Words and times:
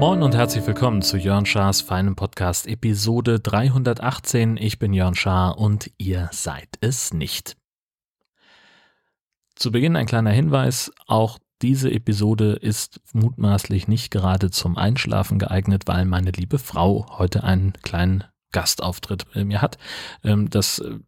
Moin 0.00 0.22
und 0.22 0.34
herzlich 0.34 0.66
willkommen 0.66 1.02
zu 1.02 1.16
Jörn 1.16 1.44
Schars 1.44 1.80
feinem 1.80 2.16
Podcast 2.16 2.66
Episode 2.66 3.40
318. 3.40 4.56
Ich 4.56 4.78
bin 4.78 4.92
Jörn 4.92 5.14
Schaar 5.14 5.58
und 5.58 5.90
ihr 5.98 6.30
seid 6.32 6.68
es 6.80 7.12
nicht. 7.12 7.56
Zu 9.54 9.70
Beginn 9.70 9.96
ein 9.96 10.06
kleiner 10.06 10.30
Hinweis, 10.30 10.92
auch 11.06 11.38
diese 11.62 11.90
Episode 11.90 12.52
ist 12.52 13.00
mutmaßlich 13.12 13.88
nicht 13.88 14.10
gerade 14.10 14.50
zum 14.50 14.76
Einschlafen 14.76 15.40
geeignet, 15.40 15.82
weil 15.86 16.04
meine 16.04 16.30
liebe 16.30 16.58
Frau 16.58 17.06
heute 17.18 17.42
einen 17.42 17.72
kleinen 17.82 18.24
Gastauftritt 18.52 19.26
bei 19.32 19.44
mir 19.44 19.62
hat. 19.62 19.78
Ähm, 20.24 20.50
das 20.50 20.78
äh, 20.78 20.98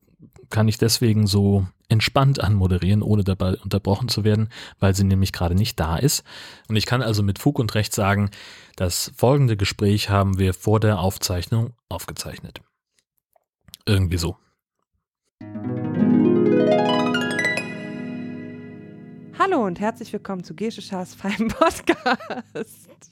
kann 0.50 0.68
ich 0.68 0.78
deswegen 0.78 1.26
so 1.26 1.66
entspannt 1.88 2.40
anmoderieren, 2.40 3.02
ohne 3.02 3.24
dabei 3.24 3.56
unterbrochen 3.56 4.08
zu 4.08 4.24
werden, 4.24 4.48
weil 4.78 4.94
sie 4.94 5.04
nämlich 5.04 5.32
gerade 5.32 5.54
nicht 5.54 5.78
da 5.80 5.96
ist. 5.96 6.24
Und 6.68 6.76
ich 6.76 6.86
kann 6.86 7.02
also 7.02 7.22
mit 7.22 7.38
Fug 7.38 7.58
und 7.58 7.74
Recht 7.74 7.92
sagen, 7.94 8.30
das 8.76 9.12
folgende 9.16 9.56
Gespräch 9.56 10.08
haben 10.08 10.38
wir 10.38 10.54
vor 10.54 10.80
der 10.80 11.00
Aufzeichnung 11.00 11.74
aufgezeichnet. 11.88 12.60
Irgendwie 13.86 14.18
so. 14.18 14.36
Hallo 19.38 19.64
und 19.64 19.80
herzlich 19.80 20.12
willkommen 20.12 20.44
zu 20.44 20.54
Gesche 20.54 20.82
Schars 20.82 21.14
feinem 21.14 21.48
Podcast. 21.48 23.10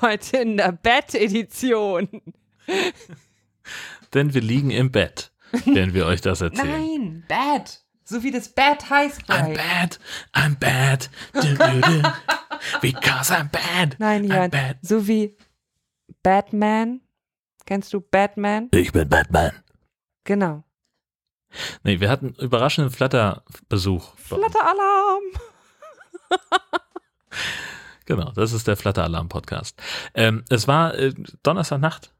Heute 0.00 0.36
in 0.36 0.58
der 0.58 0.72
Bett-Edition. 0.72 2.08
Denn 4.14 4.34
wir 4.34 4.40
liegen 4.40 4.70
im 4.70 4.90
Bett, 4.90 5.32
wenn 5.66 5.94
wir 5.94 6.06
euch 6.06 6.20
das 6.20 6.40
erzählen. 6.40 6.68
Nein, 6.70 7.24
Bad. 7.28 7.80
So 8.04 8.22
wie 8.24 8.30
das 8.30 8.48
Bad 8.48 8.90
High 8.90 9.16
I'm 9.28 9.54
bad, 9.54 9.98
I'm 10.34 10.56
bad, 10.58 11.08
du, 11.34 11.40
du, 11.40 11.80
du. 11.80 12.02
because 12.80 13.32
I'm 13.32 13.48
bad. 13.50 13.96
Nein, 13.98 14.24
I'm 14.24 14.34
Jan. 14.34 14.50
bad. 14.50 14.76
So 14.82 15.06
wie 15.06 15.36
Batman. 16.22 17.00
Kennst 17.64 17.92
du 17.94 18.00
Batman? 18.00 18.68
Ich 18.72 18.92
bin 18.92 19.08
Batman. 19.08 19.52
Genau. 20.24 20.64
Nee, 21.84 22.00
wir 22.00 22.10
hatten 22.10 22.34
überraschenden 22.34 22.92
Flatterbesuch. 22.92 24.16
Flatteralarm. 24.16 25.22
Genau, 28.04 28.32
das 28.32 28.52
ist 28.52 28.66
der 28.66 28.76
Flatteralarm-Podcast. 28.76 29.80
Ähm, 30.14 30.44
es 30.50 30.66
war 30.66 30.94
äh, 30.94 31.14
Donnerstagnacht. 31.42 32.12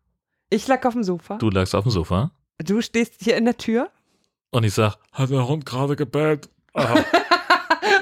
Ich 0.52 0.66
lag 0.68 0.84
auf 0.84 0.92
dem 0.92 1.02
Sofa. 1.02 1.36
Du 1.38 1.48
lagst 1.50 1.74
auf 1.74 1.84
dem 1.84 1.90
Sofa 1.90 2.30
Du 2.58 2.80
stehst 2.82 3.14
hier 3.20 3.36
in 3.36 3.44
der 3.46 3.56
Tür. 3.56 3.90
und 4.50 4.64
ich 4.64 4.74
sag, 4.74 4.96
hat 5.12 5.30
der 5.30 5.48
Hund 5.48 5.64
gerade 5.66 5.96
gebellt? 5.96 6.48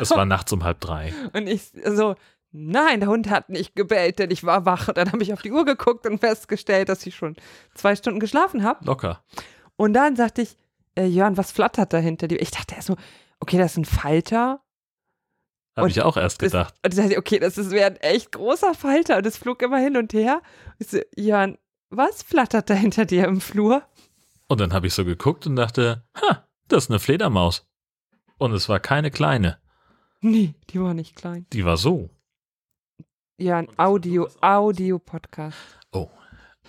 Es 0.01 0.11
war 0.11 0.25
nachts 0.25 0.53
um 0.53 0.65
halb 0.65 0.81
drei. 0.81 1.13
Und 1.35 1.47
ich 1.47 1.73
so, 1.85 2.15
nein, 2.53 3.01
der 3.01 3.09
Hund 3.11 3.29
hat 3.29 3.49
nicht 3.51 3.77
gebellt, 3.77 4.19
denn 4.19 4.31
ich 4.31 4.45
war 4.45 4.65
wach. 4.65 4.89
Und 4.89 4.97
dann 4.97 5.13
habe 5.13 5.23
ich 5.23 5.33
auf 5.33 5.43
die 5.43 5.53
Uhr 5.53 5.65
geguckt 5.65 6.07
und 6.07 6.19
festgestellt, 6.19 6.89
dass 6.89 7.05
ich 7.07 7.15
schon 7.15 7.37
zwei 7.75 7.95
Stunden 7.97 8.19
geschlafen 8.21 8.63
habe. 8.65 8.85
Locker. 8.85 9.23
Und 9.77 9.93
dann 9.95 10.17
sagte 10.17 10.43
ich, 10.43 10.57
äh, 10.97 11.05
Jörn, 11.07 11.37
was 11.37 11.53
flattert 11.53 11.93
da 11.93 11.99
hinter 11.99 12.29
dir? 12.29 12.41
Ich 12.41 12.51
dachte 12.51 12.75
erst 12.77 12.87
so, 12.89 12.97
okay, 13.41 13.59
das 13.59 13.73
ist 13.73 13.79
ein 13.79 13.85
Falter. 13.85 14.61
Habe 15.77 15.89
ich 15.89 16.01
auch 16.03 16.17
erst 16.17 16.41
Das, 16.43 16.53
gedacht. 16.53 16.75
und 16.85 16.95
ich 16.95 17.01
dachte, 17.01 17.19
okay, 17.19 17.39
das 17.39 17.59
ist- 17.59 17.71
wäre 17.71 17.91
ein 17.91 17.97
echt 17.97 18.33
großer 18.33 18.75
Falter. 18.75 19.19
Und 19.19 19.27
es 19.27 19.37
flog 19.37 19.61
immer 19.63 19.79
hin 19.79 19.97
und 19.97 20.13
her. 20.15 20.41
Ich 20.79 20.89
so, 20.89 20.99
Jörn, 21.17 21.59
was 21.91 22.23
flattert 22.23 22.71
da 22.71 22.75
hinter 22.75 23.05
dir 23.05 23.27
im 23.27 23.41
Flur? 23.41 23.83
Und 24.49 24.61
dann 24.61 24.73
habe 24.73 24.87
ich 24.87 24.95
so 24.95 25.05
geguckt 25.05 25.47
und 25.47 25.57
dachte, 25.57 26.05
ha, 26.17 26.49
das 26.69 26.85
ist 26.85 26.91
eine 26.91 26.99
Fledermaus. 26.99 27.69
Und 28.39 28.53
es 28.53 28.69
war 28.69 28.81
keine 28.81 29.11
kleine. 29.11 29.61
Nee, 30.21 30.55
die 30.71 30.81
war 30.81 30.95
nicht 30.95 31.17
klein. 31.17 31.47
Die 31.53 31.65
war 31.65 31.77
so. 31.77 32.11
Ja, 33.39 33.59
ein 33.59 33.69
Audio. 33.79 34.29
Audio-Podcast. 34.41 35.57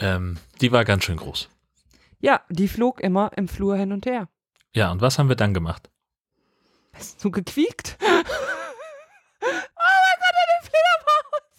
Ähm, 0.02 0.38
die 0.62 0.72
war 0.72 0.84
ganz 0.84 1.04
schön 1.04 1.18
groß. 1.18 1.50
Ja, 2.20 2.42
die 2.50 2.68
flog 2.68 3.02
immer 3.02 3.32
im 3.36 3.48
Flur 3.48 3.76
hin 3.76 3.92
und 3.92 4.06
her. 4.06 4.28
Ja, 4.76 4.92
und 4.92 5.02
was 5.02 5.20
haben 5.20 5.30
wir 5.30 5.36
dann 5.36 5.54
gemacht? 5.54 5.92
Hast 6.94 7.24
du 7.24 7.30
gequiekt? 7.32 7.98
oh 8.02 8.06
mein 8.06 8.24
Gott, 10.22 10.36
eine 10.42 10.70
Fledermaus! 10.70 11.58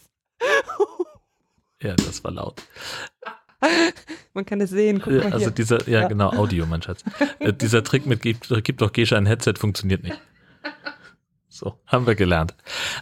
Ja, 1.82 1.94
das 1.94 2.22
war 2.24 2.32
laut. 2.32 2.62
Man 4.34 4.44
kann 4.46 4.60
es 4.60 4.70
sehen, 4.70 5.00
guck 5.02 5.12
mal 5.12 5.24
also 5.24 5.38
hier. 5.38 5.50
dieser, 5.50 5.88
ja, 5.88 6.02
Ja. 6.02 6.08
genau, 6.08 6.30
Audio, 6.30 6.66
mein 6.66 6.82
Schatz. 6.82 7.04
Äh, 7.38 7.52
dieser 7.52 7.84
Trick 7.84 8.06
mit 8.06 8.22
gib, 8.22 8.38
gib 8.64 8.78
doch 8.78 8.92
Gesche 8.92 9.16
ein 9.16 9.26
Headset 9.26 9.54
funktioniert 9.58 10.02
nicht. 10.02 10.18
So, 11.48 11.78
haben 11.86 12.06
wir 12.06 12.14
gelernt. 12.14 12.54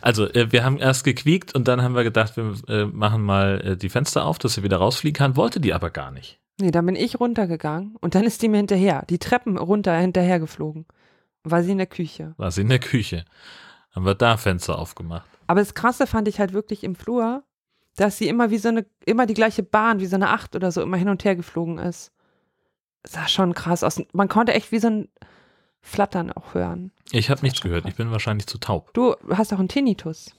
Also, 0.02 0.26
äh, 0.28 0.50
wir 0.50 0.64
haben 0.64 0.78
erst 0.78 1.04
gequiekt 1.04 1.54
und 1.54 1.68
dann 1.68 1.82
haben 1.82 1.94
wir 1.94 2.02
gedacht, 2.02 2.36
wir 2.36 2.54
äh, 2.68 2.84
machen 2.84 3.22
mal 3.22 3.76
die 3.76 3.88
Fenster 3.88 4.24
auf, 4.24 4.38
dass 4.38 4.54
sie 4.54 4.62
wieder 4.64 4.78
rausfliegen 4.78 5.16
kann, 5.16 5.36
wollte 5.36 5.60
die 5.60 5.72
aber 5.72 5.90
gar 5.90 6.10
nicht. 6.10 6.40
Nee, 6.60 6.72
dann 6.72 6.84
bin 6.84 6.96
ich 6.96 7.20
runtergegangen 7.20 7.96
und 8.00 8.14
dann 8.14 8.24
ist 8.24 8.42
die 8.42 8.48
mir 8.48 8.58
hinterher, 8.58 9.04
die 9.08 9.18
Treppen 9.18 9.56
runter 9.56 9.96
hinterher 9.96 10.40
geflogen. 10.40 10.84
War 11.44 11.62
sie 11.62 11.72
in 11.72 11.78
der 11.78 11.86
Küche. 11.86 12.34
War 12.36 12.50
sie 12.50 12.62
in 12.62 12.68
der 12.68 12.80
Küche. 12.80 13.24
Haben 13.94 14.04
wir 14.04 14.14
da 14.14 14.36
Fenster 14.36 14.78
aufgemacht. 14.78 15.26
Aber 15.46 15.60
das 15.60 15.74
Krasse 15.74 16.06
fand 16.06 16.28
ich 16.28 16.38
halt 16.38 16.52
wirklich 16.52 16.84
im 16.84 16.96
Flur, 16.96 17.44
dass 17.96 18.18
sie 18.18 18.28
immer 18.28 18.50
wie 18.50 18.58
so 18.58 18.68
eine, 18.68 18.86
immer 19.04 19.26
die 19.26 19.34
gleiche 19.34 19.62
Bahn, 19.62 20.00
wie 20.00 20.06
so 20.06 20.16
eine 20.16 20.30
Acht 20.30 20.56
oder 20.56 20.72
so, 20.72 20.82
immer 20.82 20.96
hin 20.96 21.08
und 21.08 21.24
her 21.24 21.36
geflogen 21.36 21.78
ist. 21.78 22.12
Sah 23.04 23.28
schon 23.28 23.54
krass 23.54 23.82
aus. 23.82 24.00
Man 24.12 24.28
konnte 24.28 24.52
echt 24.52 24.72
wie 24.72 24.78
so 24.78 24.88
ein 24.88 25.08
Flattern 25.80 26.30
auch 26.32 26.54
hören. 26.54 26.92
Ich 27.10 27.30
habe 27.30 27.42
nichts 27.42 27.60
gehört, 27.60 27.82
krass. 27.82 27.92
ich 27.92 27.96
bin 27.96 28.10
wahrscheinlich 28.10 28.46
zu 28.46 28.58
taub. 28.58 28.92
Du 28.94 29.16
hast 29.30 29.52
auch 29.52 29.58
einen 29.58 29.68
Tinnitus. 29.68 30.34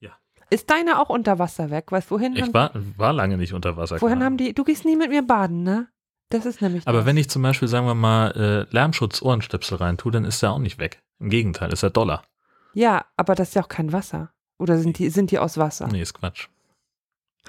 Ja. 0.00 0.10
Ist 0.50 0.70
deine 0.70 1.00
auch 1.00 1.08
unter 1.08 1.38
Wasser 1.38 1.70
weg? 1.70 1.90
Weißt 1.90 2.10
wohin? 2.10 2.36
Ich 2.36 2.42
haben, 2.42 2.54
war, 2.54 2.70
war 2.96 3.12
lange 3.12 3.36
nicht 3.36 3.52
unter 3.52 3.76
Wasser. 3.76 4.00
wohin 4.00 4.22
haben 4.22 4.36
die? 4.36 4.54
Du 4.54 4.64
gehst 4.64 4.84
nie 4.84 4.96
mit 4.96 5.10
mir 5.10 5.22
baden, 5.22 5.62
ne? 5.62 5.88
Das 6.28 6.46
ist 6.46 6.62
nämlich. 6.62 6.86
Aber 6.88 6.98
das. 6.98 7.06
wenn 7.06 7.16
ich 7.16 7.28
zum 7.28 7.42
Beispiel, 7.42 7.68
sagen 7.68 7.86
wir 7.86 7.94
mal, 7.94 8.30
äh, 8.30 8.74
Lärmschutz-Ohrenstöpsel 8.74 9.76
reintue, 9.76 10.12
dann 10.12 10.24
ist 10.24 10.40
der 10.42 10.52
auch 10.52 10.58
nicht 10.58 10.78
weg. 10.78 11.02
Im 11.18 11.28
Gegenteil, 11.28 11.72
ist 11.72 11.82
er 11.82 11.90
Dollar. 11.90 12.24
Ja, 12.72 13.04
aber 13.16 13.34
das 13.34 13.48
ist 13.48 13.54
ja 13.54 13.62
auch 13.62 13.68
kein 13.68 13.92
Wasser. 13.92 14.31
Oder 14.62 14.78
sind 14.78 14.98
die, 14.98 15.10
sind 15.10 15.30
die 15.32 15.38
aus 15.38 15.58
Wasser? 15.58 15.88
Nee, 15.88 16.00
ist 16.00 16.14
Quatsch. 16.14 16.46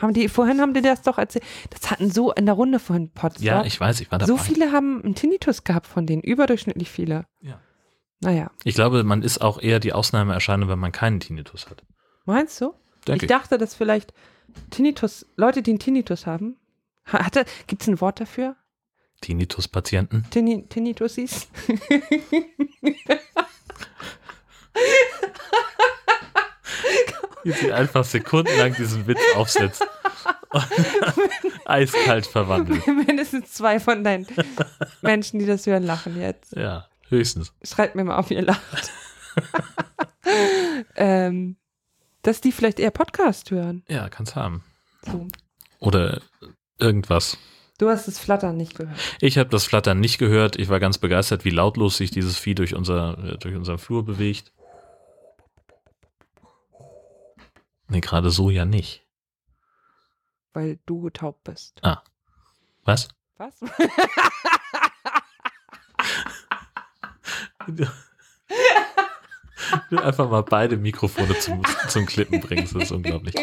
Haben 0.02 0.14
die, 0.14 0.28
vorhin 0.28 0.60
haben 0.60 0.74
die 0.74 0.82
das 0.82 1.04
doch 1.04 1.20
erzählt. 1.20 1.46
Das 1.70 1.92
hatten 1.92 2.10
so 2.12 2.34
in 2.34 2.46
der 2.48 2.56
Runde 2.56 2.80
vorhin 2.80 3.12
Potsdam. 3.12 3.44
Ja, 3.46 3.64
ich 3.64 3.80
weiß, 3.80 4.02
ich 4.02 4.12
war 4.12 4.18
dabei. 4.18 4.28
So 4.32 4.38
viele 4.38 4.72
haben 4.72 5.04
einen 5.04 5.14
Tinnitus 5.14 5.64
gehabt 5.64 5.86
von 5.86 6.08
denen, 6.08 6.24
überdurchschnittlich 6.24 6.90
viele. 6.90 7.28
Ja. 7.42 7.60
Naja, 8.20 8.50
Ich 8.64 8.74
glaube, 8.74 9.04
man 9.04 9.22
ist 9.22 9.42
auch 9.42 9.62
eher 9.62 9.80
die 9.80 9.94
Ausnahmeerscheinung, 9.94 10.68
wenn 10.70 10.80
man 10.80 10.92
keinen 10.92 11.20
Tinnitus 11.20 11.70
hat. 11.70 11.84
meinst 12.26 12.60
du? 12.62 12.74
Denke 13.08 13.26
ich 13.26 13.30
dachte, 13.30 13.58
dass 13.58 13.76
vielleicht 13.76 14.14
Tinnitus, 14.72 15.26
Leute, 15.36 15.62
die 15.62 15.72
einen 15.72 15.80
Tinnitus 15.80 16.26
haben, 16.26 16.56
ha- 17.12 17.26
hatte, 17.26 17.46
gibt 17.68 17.82
es 17.84 17.88
ein 17.90 18.00
Wort 18.02 18.20
dafür? 18.22 18.56
Tinnitus-Patienten. 19.22 20.26
Tinni, 20.32 20.66
Tinnitusis? 20.70 21.48
Wie 27.44 27.52
sie 27.52 27.74
einfach 27.74 28.06
sekundenlang 28.06 28.74
diesen 28.76 29.06
Witz 29.08 29.20
aufsetzt. 29.36 29.86
Eiskalt 31.66 32.26
verwandelt. 32.26 32.86
Mindestens 33.08 33.52
zwei 33.52 33.80
von 33.80 34.04
deinen 34.04 34.28
Menschen, 35.02 35.40
die 35.40 35.46
das 35.46 35.66
hören, 35.66 35.84
lachen 35.84 36.20
jetzt. 36.20 36.56
Ja, 36.56 36.88
höchstens. 37.10 37.54
Schreibt 37.64 37.96
mir 37.96 38.04
mal 38.04 38.18
auf, 38.18 38.32
ihr 38.32 38.42
lacht. 38.42 38.92
ähm, 40.96 41.58
dass 42.22 42.42
die 42.42 42.52
vielleicht 42.52 42.80
eher 42.80 42.92
Podcast 42.92 43.52
hören. 43.52 43.84
Ja, 43.88 44.10
kann's 44.10 44.36
haben. 44.36 44.64
So. 45.06 45.28
Oder 45.80 46.22
irgendwas. 46.80 47.38
Du 47.80 47.90
hast 47.90 48.08
das 48.08 48.20
Flattern 48.20 48.56
nicht 48.56 48.78
gehört. 48.78 48.98
Ich 49.20 49.38
habe 49.38 49.50
das 49.50 49.66
Flattern 49.66 50.00
nicht 50.00 50.18
gehört. 50.18 50.58
Ich 50.58 50.70
war 50.70 50.80
ganz 50.80 51.00
begeistert, 51.00 51.44
wie 51.44 51.50
lautlos 51.50 51.98
sich 51.98 52.12
dieses 52.12 52.38
Vieh 52.38 52.56
durch, 52.56 52.76
unser, 52.76 53.18
äh, 53.18 53.38
durch 53.38 53.56
unseren 53.56 53.80
Flur 53.80 54.06
bewegt. 54.06 54.53
Nee, 57.94 58.02
gerade 58.02 58.32
so 58.32 58.50
ja 58.50 58.66
nicht. 58.66 59.06
Weil 60.52 60.80
du 60.88 61.12
taub 61.12 61.44
bist. 61.44 61.80
Was? 62.86 63.08
Was? 63.38 63.54
Ich 69.86 69.92
will 69.92 70.00
einfach 70.00 70.30
mal 70.30 70.44
beide 70.44 70.76
Mikrofone 70.76 71.40
zum, 71.40 71.64
zum 71.88 72.06
Klippen 72.06 72.42
bringen. 72.42 72.64
Das 72.64 72.74
ist 72.84 72.92
unglaublich. 72.92 73.34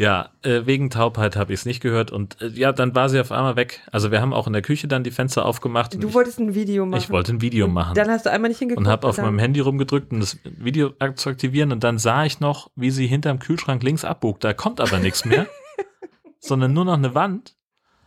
Ja, 0.00 0.30
äh, 0.40 0.64
wegen 0.64 0.88
Taubheit 0.88 1.36
habe 1.36 1.52
ich 1.52 1.60
es 1.60 1.66
nicht 1.66 1.82
gehört. 1.82 2.10
Und 2.10 2.40
äh, 2.40 2.48
ja, 2.48 2.72
dann 2.72 2.94
war 2.94 3.10
sie 3.10 3.20
auf 3.20 3.30
einmal 3.32 3.56
weg. 3.56 3.82
Also 3.92 4.10
wir 4.10 4.22
haben 4.22 4.32
auch 4.32 4.46
in 4.46 4.54
der 4.54 4.62
Küche 4.62 4.88
dann 4.88 5.04
die 5.04 5.10
Fenster 5.10 5.44
aufgemacht. 5.44 5.92
Du 6.02 6.08
ich, 6.08 6.14
wolltest 6.14 6.40
ein 6.40 6.54
Video 6.54 6.86
machen. 6.86 7.02
ich 7.02 7.10
wollte 7.10 7.34
ein 7.34 7.42
Video 7.42 7.66
Und 7.66 7.74
machen. 7.74 7.94
Dann 7.94 8.08
hast 8.08 8.24
du 8.24 8.30
einmal 8.30 8.48
nicht 8.48 8.60
hingeguckt. 8.60 8.86
und 8.86 8.90
habe 8.90 9.06
auf 9.06 9.18
meinem 9.18 9.38
Handy 9.38 9.60
rumgedrückt, 9.60 10.10
um 10.10 10.20
das 10.20 10.38
Video 10.44 10.94
zu 11.16 11.28
aktivieren. 11.28 11.70
Und 11.70 11.84
dann 11.84 11.98
sah 11.98 12.24
ich 12.24 12.40
noch, 12.40 12.70
wie 12.76 12.90
sie 12.90 13.06
hinterm 13.06 13.40
Kühlschrank 13.40 13.82
links 13.82 14.06
abbog. 14.06 14.40
Da 14.40 14.54
kommt 14.54 14.80
aber 14.80 15.00
nichts 15.00 15.26
mehr, 15.26 15.46
sondern 16.38 16.72
nur 16.72 16.86
noch 16.86 16.94
eine 16.94 17.14
Wand. 17.14 17.54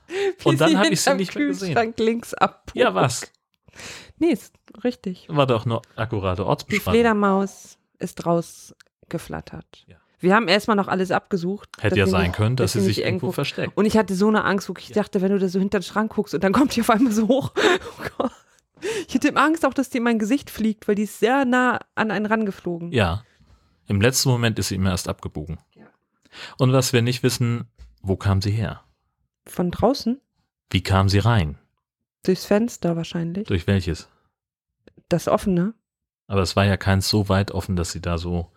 Wie 0.08 0.50
Und 0.50 0.62
dann 0.62 0.72
sie 0.72 0.78
hab 0.80 0.90
ich 0.90 1.00
sie 1.00 1.14
nicht 1.14 1.36
mehr 1.36 1.46
gesehen. 1.46 1.76
Kühlschrank 1.76 2.00
links 2.00 2.34
ab. 2.34 2.72
Ja, 2.74 2.96
was? 2.96 3.32
Nee, 4.18 4.32
ist 4.32 4.56
richtig. 4.84 5.28
War 5.30 5.46
doch 5.46 5.68
nur 5.68 5.84
akkurate 5.96 6.42
Die 6.42 6.48
Ortsbeschreibung. 6.48 6.94
Fledermaus 6.94 7.78
ist 8.00 8.26
rausgeflattert. 8.26 9.86
Ja. 9.86 9.98
Wir 10.24 10.34
haben 10.34 10.48
erstmal 10.48 10.78
noch 10.78 10.88
alles 10.88 11.12
abgesucht. 11.12 11.70
Hätte 11.82 12.00
ja 12.00 12.08
sein 12.08 12.32
können, 12.32 12.56
dass 12.56 12.72
sie 12.72 12.80
sich 12.80 13.04
irgendwo 13.04 13.34
versteckt. 13.34 13.76
Und 13.76 13.86
ich 13.86 13.98
hatte 13.98 14.16
so 14.16 14.30
eine 14.30 14.46
Angst, 14.46 14.70
wirklich. 14.70 14.90
Ich 14.90 14.96
dachte, 14.96 15.22
wenn 15.22 15.34
du 15.34 15.38
da 15.38 15.50
so 15.50 15.60
hinter 15.60 15.80
den 15.80 15.84
Schrank 15.84 16.14
guckst 16.16 16.34
und 16.34 16.46
dann 16.46 16.54
kommt 16.54 16.76
die 16.76 16.82
auf 16.82 16.90
einmal 16.90 17.12
so 17.12 17.28
hoch. 17.28 17.52
Oh 18.00 18.04
Gott. 18.18 18.32
Ich 19.08 19.16
hatte 19.16 19.36
Angst 19.36 19.66
auch, 19.66 19.74
dass 19.74 19.90
die 19.90 19.98
in 19.98 20.04
mein 20.04 20.20
Gesicht 20.20 20.50
fliegt, 20.50 20.88
weil 20.88 20.96
die 20.96 21.04
ist 21.04 21.20
sehr 21.20 21.44
nah 21.44 21.80
an 21.96 22.10
einen 22.10 22.26
rangeflogen. 22.26 22.92
Ja. 22.92 23.24
Im 23.88 24.00
letzten 24.00 24.30
Moment 24.30 24.58
ist 24.60 24.70
sie 24.70 24.76
immer 24.76 24.92
erst 24.92 25.10
abgebogen. 25.10 25.58
Ja. 25.76 25.88
Und 26.58 26.72
was 26.72 26.94
wir 26.94 27.02
nicht 27.02 27.22
wissen, 27.22 27.66
wo 28.02 28.16
kam 28.16 28.42
sie 28.42 28.52
her? 28.52 28.82
Von 29.46 29.72
draußen? 29.72 30.22
Wie 30.70 30.84
kam 30.84 31.10
sie 31.10 31.20
rein? 31.20 31.58
Durchs 32.24 32.46
Fenster 32.46 32.96
wahrscheinlich. 32.96 33.48
Durch 33.48 33.68
welches? 33.68 34.08
Das 35.10 35.28
offene. 35.28 35.74
Aber 36.28 36.42
es 36.42 36.56
war 36.56 36.66
ja 36.66 36.78
keins 36.78 37.10
so 37.10 37.28
weit 37.28 37.52
offen, 37.52 37.76
dass 37.76 37.92
sie 37.92 38.02
da 38.02 38.18
so. 38.18 38.53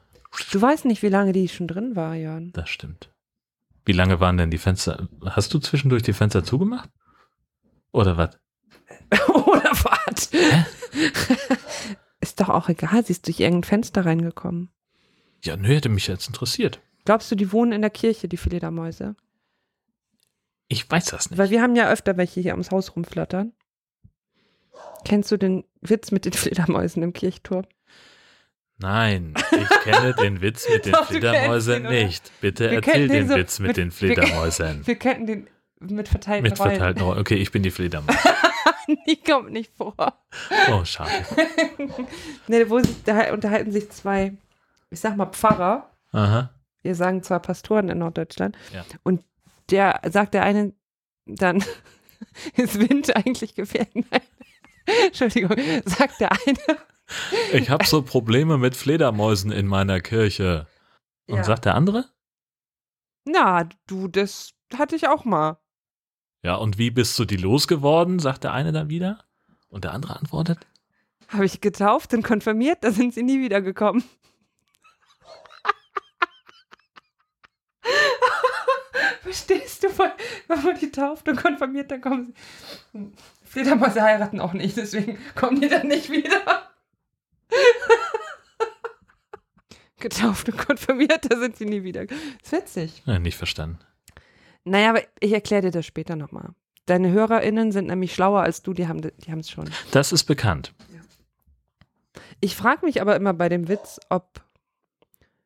Du 0.52 0.60
weißt 0.60 0.84
nicht, 0.84 1.02
wie 1.02 1.08
lange 1.08 1.32
die 1.32 1.48
schon 1.48 1.68
drin 1.68 1.96
war, 1.96 2.14
Jörn. 2.14 2.52
Das 2.52 2.68
stimmt. 2.68 3.12
Wie 3.84 3.92
lange 3.92 4.20
waren 4.20 4.36
denn 4.36 4.50
die 4.50 4.58
Fenster? 4.58 5.08
Hast 5.24 5.54
du 5.54 5.58
zwischendurch 5.58 6.02
die 6.02 6.12
Fenster 6.12 6.44
zugemacht? 6.44 6.90
Oder 7.92 8.16
was? 8.16 8.38
Oder 9.28 9.70
was? 9.70 10.30
Ist 12.20 12.40
doch 12.40 12.48
auch 12.48 12.68
egal, 12.68 13.04
sie 13.04 13.12
ist 13.12 13.26
durch 13.26 13.38
irgendein 13.38 13.68
Fenster 13.68 14.04
reingekommen. 14.04 14.70
Ja, 15.44 15.56
nö, 15.56 15.68
hätte 15.68 15.88
mich 15.88 16.08
jetzt 16.08 16.26
interessiert. 16.26 16.80
Glaubst 17.04 17.30
du, 17.30 17.36
die 17.36 17.52
wohnen 17.52 17.72
in 17.72 17.82
der 17.82 17.90
Kirche, 17.90 18.26
die 18.26 18.36
Fledermäuse? 18.36 19.14
Ich 20.68 20.90
weiß 20.90 21.04
das 21.06 21.30
nicht. 21.30 21.38
Weil 21.38 21.50
wir 21.50 21.62
haben 21.62 21.76
ja 21.76 21.88
öfter 21.88 22.16
welche 22.16 22.40
hier 22.40 22.52
ums 22.52 22.72
Haus 22.72 22.96
rumflattern. 22.96 23.52
Kennst 25.04 25.30
du 25.30 25.36
den 25.36 25.64
Witz 25.80 26.10
mit 26.10 26.24
den 26.24 26.32
Fledermäusen 26.34 27.02
im 27.02 27.12
Kirchturm? 27.12 27.64
Nein, 28.78 29.34
ich 29.52 29.68
kenne 29.84 30.14
den 30.14 30.40
Witz 30.42 30.68
mit 30.68 30.84
den 30.84 30.92
Doch, 30.92 31.06
Fledermäusen 31.06 31.84
nicht. 31.84 32.30
Bitte 32.40 32.70
Wir 32.70 32.76
erzähl 32.78 33.08
den 33.08 33.28
so 33.28 33.34
Witz 33.36 33.58
mit, 33.58 33.68
mit- 33.68 33.76
den 33.78 33.86
wir- 33.86 33.92
Fledermäusen. 33.92 34.86
Wir 34.86 34.96
könnten 34.96 35.26
den 35.26 35.48
mit 35.80 36.08
verteilten 36.08 36.42
Mit 36.50 36.58
Rollen. 36.60 36.70
verteilten 36.72 37.02
Rollen. 37.02 37.18
Okay, 37.20 37.36
ich 37.36 37.50
bin 37.52 37.62
die 37.62 37.70
Fledermaus. 37.70 38.16
Die 39.08 39.20
kommt 39.20 39.50
nicht 39.50 39.72
vor. 39.76 39.94
Oh, 40.70 40.84
schade. 40.84 41.10
ne, 42.46 42.70
wo 42.70 42.78
sich, 42.78 43.02
da 43.04 43.32
unterhalten 43.32 43.72
sich 43.72 43.90
zwei, 43.90 44.34
ich 44.90 45.00
sag 45.00 45.16
mal 45.16 45.26
Pfarrer, 45.26 45.90
Aha. 46.12 46.50
wir 46.82 46.94
sagen 46.94 47.22
zwar 47.24 47.40
Pastoren 47.40 47.88
in 47.88 47.98
Norddeutschland, 47.98 48.56
Ja. 48.72 48.84
und 49.02 49.24
der 49.70 50.00
sagt 50.08 50.34
der 50.34 50.44
eine 50.44 50.72
dann, 51.26 51.64
ist 52.56 52.78
Wind 52.78 53.14
eigentlich 53.16 53.54
gefährlich? 53.56 54.04
Nein. 54.10 54.20
Entschuldigung, 55.06 55.56
sagt 55.84 56.20
der 56.20 56.30
eine. 56.32 56.78
Ich 57.52 57.70
habe 57.70 57.84
so 57.86 58.02
Probleme 58.02 58.58
mit 58.58 58.76
Fledermäusen 58.76 59.52
in 59.52 59.66
meiner 59.66 60.00
Kirche. 60.00 60.66
Und 61.28 61.36
Ja. 61.38 61.44
sagt 61.44 61.64
der 61.64 61.74
andere? 61.74 62.06
Na, 63.24 63.68
du, 63.86 64.08
das 64.08 64.52
hatte 64.76 64.94
ich 64.96 65.08
auch 65.08 65.24
mal. 65.24 65.58
Ja, 66.42 66.54
und 66.56 66.78
wie 66.78 66.90
bist 66.90 67.18
du 67.18 67.24
die 67.24 67.36
losgeworden? 67.36 68.18
sagt 68.20 68.44
der 68.44 68.52
eine 68.52 68.70
dann 68.72 68.88
wieder. 68.88 69.24
Und 69.68 69.84
der 69.84 69.92
andere 69.92 70.16
antwortet? 70.16 70.58
Habe 71.28 71.44
ich 71.44 71.60
getauft 71.60 72.14
und 72.14 72.22
konfirmiert, 72.22 72.78
da 72.84 72.92
sind 72.92 73.12
sie 73.14 73.24
nie 73.24 73.40
wiedergekommen. 73.40 74.04
Verstehst 79.22 79.82
du, 79.82 79.88
wenn 79.98 80.62
man 80.62 80.78
die 80.78 80.90
tauft 80.90 81.28
und 81.28 81.36
konfirmiert, 81.36 81.90
dann 81.90 82.00
kommen 82.00 82.26
sie. 82.26 82.34
Fledermäuse 83.56 84.02
heiraten 84.02 84.38
auch 84.38 84.52
nicht, 84.52 84.76
deswegen 84.76 85.16
kommen 85.34 85.62
die 85.62 85.70
dann 85.70 85.88
nicht 85.88 86.10
wieder. 86.10 86.68
Getauft 89.98 90.50
und 90.50 90.58
konfirmiert, 90.58 91.30
da 91.30 91.38
sind 91.38 91.56
sie 91.56 91.64
nie 91.64 91.82
wieder. 91.82 92.02
ist 92.02 92.52
witzig. 92.52 93.02
Ja, 93.06 93.18
nicht 93.18 93.38
verstanden. 93.38 93.78
Naja, 94.64 94.90
aber 94.90 95.00
ich 95.20 95.32
erkläre 95.32 95.62
dir 95.62 95.70
das 95.70 95.86
später 95.86 96.16
nochmal. 96.16 96.50
Deine 96.84 97.12
HörerInnen 97.12 97.72
sind 97.72 97.86
nämlich 97.86 98.12
schlauer 98.12 98.42
als 98.42 98.60
du, 98.60 98.74
die 98.74 98.88
haben 98.88 99.00
die 99.00 99.10
es 99.26 99.50
schon. 99.50 99.70
Das 99.90 100.12
ist 100.12 100.24
bekannt. 100.24 100.74
Ich 102.40 102.56
frage 102.56 102.84
mich 102.84 103.00
aber 103.00 103.16
immer 103.16 103.32
bei 103.32 103.48
dem 103.48 103.68
Witz, 103.68 103.98
ob 104.10 104.42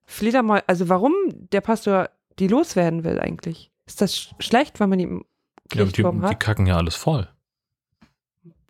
Fledermäuse, 0.04 0.64
also 0.66 0.88
warum 0.88 1.14
der 1.28 1.60
Pastor 1.60 2.10
die 2.40 2.48
loswerden 2.48 3.04
will 3.04 3.20
eigentlich. 3.20 3.70
Ist 3.86 4.00
das 4.00 4.16
sch 4.16 4.34
schlecht, 4.40 4.80
wenn 4.80 4.88
man 4.88 4.98
die 4.98 5.04
im 5.04 5.24
Ja, 5.72 5.84
die, 5.84 6.02
die 6.02 6.34
kacken 6.34 6.66
ja 6.66 6.76
alles 6.76 6.96
voll. 6.96 7.28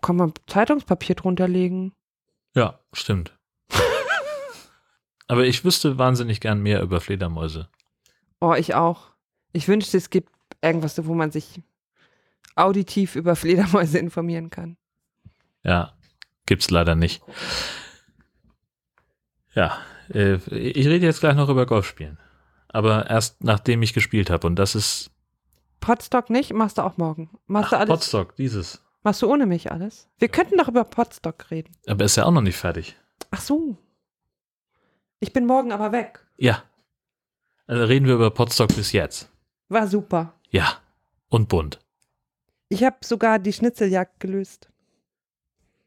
Kann 0.02 0.17
man 0.17 0.32
Zeitungspapier 0.47 1.14
drunter 1.14 1.49
legen? 1.49 1.93
Ja, 2.55 2.81
stimmt. 2.93 3.37
Aber 5.29 5.44
ich 5.44 5.64
wüsste 5.64 5.97
wahnsinnig 5.99 6.41
gern 6.41 6.61
mehr 6.61 6.82
über 6.82 7.00
Fledermäuse. 7.00 7.69
Oh, 8.41 8.55
ich 8.55 8.75
auch. 8.75 9.11
Ich 9.52 9.69
wünschte, 9.69 9.97
es 9.97 10.11
gibt 10.11 10.32
irgendwas, 10.61 11.05
wo 11.06 11.14
man 11.14 11.31
sich 11.31 11.62
auditiv 12.56 13.14
über 13.14 13.37
Fledermäuse 13.37 13.99
informieren 13.99 14.50
kann. 14.50 14.76
Ja, 15.62 15.93
gibt's 16.46 16.70
leider 16.70 16.96
nicht. 16.96 17.23
Ja, 19.55 19.79
äh, 20.12 20.35
ich 20.35 20.87
rede 20.87 21.06
jetzt 21.06 21.20
gleich 21.20 21.37
noch 21.37 21.49
über 21.49 21.67
Golfspielen. 21.67 22.19
Aber 22.69 23.08
erst 23.11 23.43
nachdem 23.44 23.82
ich 23.82 23.93
gespielt 23.93 24.31
habe. 24.31 24.46
Und 24.46 24.56
das 24.56 24.75
ist 24.75 25.11
Potstock 25.81 26.31
nicht? 26.31 26.53
Machst 26.53 26.79
du 26.79 26.82
auch 26.82 26.96
morgen. 26.96 27.31
Machst 27.46 27.73
du 27.73 27.76
Ach, 27.76 27.81
alles? 27.81 27.91
Potstock, 27.91 28.37
dieses. 28.37 28.82
Machst 29.02 29.23
du 29.23 29.32
ohne 29.32 29.47
mich 29.47 29.73
alles? 29.73 30.08
Wir 30.19 30.29
könnten 30.29 30.58
doch 30.58 30.69
über 30.69 30.85
Potstock 30.85 31.50
reden. 31.50 31.75
Aber 31.87 32.05
ist 32.05 32.17
ja 32.17 32.25
auch 32.26 32.32
noch 32.32 32.43
nicht 32.43 32.56
fertig. 32.56 32.97
Ach 33.31 33.41
so. 33.41 33.79
Ich 35.20 35.32
bin 35.32 35.47
morgen 35.47 35.73
aber 35.73 35.93
weg. 35.93 36.26
Ja. 36.37 36.64
Also 37.67 37.85
reden 37.85 38.06
wir 38.06 38.14
über 38.14 38.31
Potstock 38.31 38.75
bis 38.75 38.93
jetzt. 38.93 39.31
War 39.69 39.87
super. 39.87 40.35
Ja. 40.50 40.81
Und 41.29 41.49
bunt. 41.49 41.79
Ich 42.69 42.85
habe 42.85 42.97
sogar 43.02 43.38
die 43.38 43.52
Schnitzeljagd 43.52 44.20
gelöst. 44.20 44.70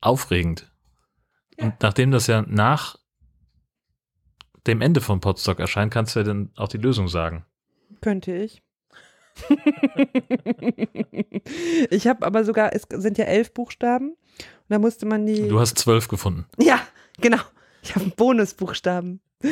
Aufregend. 0.02 0.72
Ja. 1.58 1.66
Und 1.66 1.82
nachdem 1.82 2.12
das 2.12 2.28
ja 2.28 2.42
nach 2.44 2.98
dem 4.66 4.82
Ende 4.82 5.02
von 5.02 5.20
Potstock 5.20 5.60
erscheint, 5.60 5.94
kannst 5.94 6.16
du 6.16 6.22
ja 6.22 6.26
dann 6.26 6.52
auch 6.56 6.68
die 6.68 6.78
Lösung 6.78 7.08
sagen. 7.08 7.46
Könnte 8.02 8.34
ich. 8.36 8.64
ich 11.90 12.08
habe 12.08 12.26
aber 12.26 12.44
sogar, 12.44 12.74
es 12.74 12.84
sind 12.90 13.18
ja 13.18 13.26
elf 13.26 13.54
Buchstaben. 13.54 14.12
Und 14.12 14.70
da 14.70 14.80
musste 14.80 15.06
man 15.06 15.26
die. 15.26 15.48
Du 15.48 15.60
hast 15.60 15.78
zwölf 15.78 16.08
gefunden. 16.08 16.46
Ja, 16.60 16.80
genau. 17.20 17.40
Ich 17.82 17.96
habe 17.96 18.12
Bonusbuchstaben. 18.16 19.20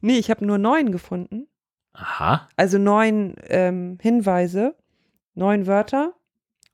nee, 0.00 0.18
ich 0.18 0.30
habe 0.30 0.46
nur 0.46 0.58
neun 0.58 0.92
gefunden. 0.92 1.48
Aha. 1.94 2.48
Also 2.56 2.78
neun 2.78 3.34
ähm, 3.48 3.98
Hinweise, 4.02 4.76
neun 5.34 5.66
Wörter 5.66 6.12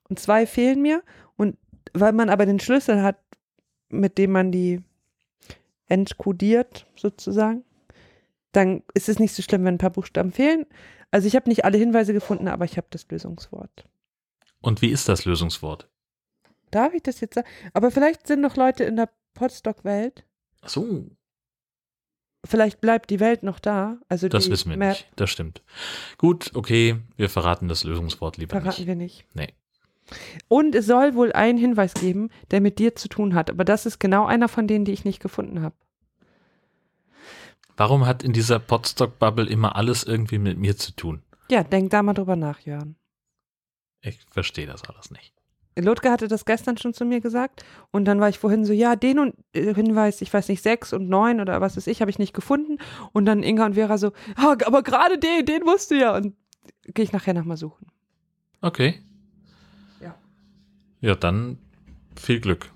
und 0.08 0.18
zwei 0.18 0.46
fehlen 0.46 0.82
mir. 0.82 1.02
Und 1.36 1.56
weil 1.92 2.12
man 2.12 2.28
aber 2.28 2.44
den 2.44 2.58
Schlüssel 2.58 3.02
hat, 3.02 3.18
mit 3.88 4.18
dem 4.18 4.32
man 4.32 4.50
die 4.50 4.80
entkodiert, 5.86 6.86
sozusagen, 6.96 7.64
dann 8.52 8.82
ist 8.94 9.08
es 9.08 9.18
nicht 9.18 9.34
so 9.34 9.42
schlimm, 9.42 9.64
wenn 9.64 9.74
ein 9.74 9.78
paar 9.78 9.90
Buchstaben 9.90 10.32
fehlen. 10.32 10.66
Also 11.10 11.26
ich 11.26 11.36
habe 11.36 11.48
nicht 11.48 11.64
alle 11.64 11.78
Hinweise 11.78 12.12
gefunden, 12.12 12.48
aber 12.48 12.64
ich 12.64 12.76
habe 12.76 12.86
das 12.90 13.08
Lösungswort. 13.08 13.86
Und 14.60 14.82
wie 14.82 14.90
ist 14.90 15.08
das 15.08 15.24
Lösungswort? 15.24 15.88
Darf 16.70 16.94
ich 16.94 17.02
das 17.02 17.20
jetzt 17.20 17.34
sagen? 17.34 17.48
Aber 17.74 17.90
vielleicht 17.90 18.26
sind 18.26 18.40
noch 18.40 18.56
Leute 18.56 18.84
in 18.84 18.96
der 18.96 19.10
Podstock-Welt. 19.34 20.24
Ach 20.62 20.68
so, 20.68 21.06
Vielleicht 22.44 22.80
bleibt 22.80 23.10
die 23.10 23.20
Welt 23.20 23.44
noch 23.44 23.60
da. 23.60 23.98
Also 24.08 24.28
das 24.28 24.50
wissen 24.50 24.70
wir 24.70 24.76
Map 24.76 24.90
nicht. 24.90 25.08
Das 25.14 25.30
stimmt. 25.30 25.62
Gut, 26.18 26.50
okay, 26.54 26.96
wir 27.16 27.30
verraten 27.30 27.68
das 27.68 27.84
Lösungswort 27.84 28.36
lieber 28.36 28.50
Verraten 28.60 28.80
nicht. 28.80 28.86
wir 28.88 28.96
nicht. 28.96 29.24
Nee. 29.34 29.54
Und 30.48 30.74
es 30.74 30.86
soll 30.86 31.14
wohl 31.14 31.32
einen 31.32 31.56
Hinweis 31.56 31.94
geben, 31.94 32.30
der 32.50 32.60
mit 32.60 32.80
dir 32.80 32.96
zu 32.96 33.08
tun 33.08 33.34
hat. 33.34 33.48
Aber 33.48 33.64
das 33.64 33.86
ist 33.86 34.00
genau 34.00 34.26
einer 34.26 34.48
von 34.48 34.66
denen, 34.66 34.84
die 34.84 34.92
ich 34.92 35.04
nicht 35.04 35.20
gefunden 35.20 35.62
habe. 35.62 35.76
Warum 37.76 38.06
hat 38.06 38.22
in 38.22 38.32
dieser 38.32 38.58
Potstock-Bubble 38.58 39.46
immer 39.46 39.76
alles 39.76 40.04
irgendwie 40.04 40.38
mit 40.38 40.58
mir 40.58 40.76
zu 40.76 40.92
tun? 40.92 41.22
Ja, 41.50 41.62
denk 41.62 41.90
da 41.90 42.02
mal 42.02 42.14
drüber 42.14 42.36
nach, 42.36 42.60
Jörn. 42.60 42.96
Ich 44.00 44.20
verstehe 44.30 44.66
das 44.66 44.84
alles 44.88 45.10
nicht. 45.10 45.32
Ludger 45.78 46.12
hatte 46.12 46.28
das 46.28 46.44
gestern 46.44 46.76
schon 46.76 46.92
zu 46.92 47.04
mir 47.04 47.20
gesagt. 47.20 47.64
Und 47.90 48.04
dann 48.04 48.20
war 48.20 48.28
ich 48.28 48.38
vorhin 48.38 48.64
so, 48.64 48.72
ja, 48.72 48.94
den 48.96 49.18
und 49.18 49.34
äh, 49.54 49.74
Hinweis, 49.74 50.20
ich 50.20 50.32
weiß 50.32 50.48
nicht, 50.48 50.62
sechs 50.62 50.92
und 50.92 51.08
neun 51.08 51.40
oder 51.40 51.60
was 51.60 51.76
weiß 51.76 51.86
ich, 51.86 52.00
habe 52.00 52.10
ich 52.10 52.18
nicht 52.18 52.34
gefunden. 52.34 52.78
Und 53.12 53.24
dann 53.24 53.42
Inga 53.42 53.66
und 53.66 53.74
Vera 53.74 53.96
so, 53.96 54.12
ah, 54.36 54.56
aber 54.66 54.82
gerade 54.82 55.18
den, 55.18 55.46
den 55.46 55.62
musst 55.62 55.90
du 55.90 55.98
ja. 55.98 56.14
Und 56.16 56.34
gehe 56.84 57.04
ich 57.04 57.12
nachher 57.12 57.34
nochmal 57.34 57.56
suchen. 57.56 57.86
Okay. 58.60 59.00
Ja. 60.00 60.14
Ja, 61.00 61.14
dann 61.14 61.58
viel 62.16 62.40
Glück. 62.40 62.70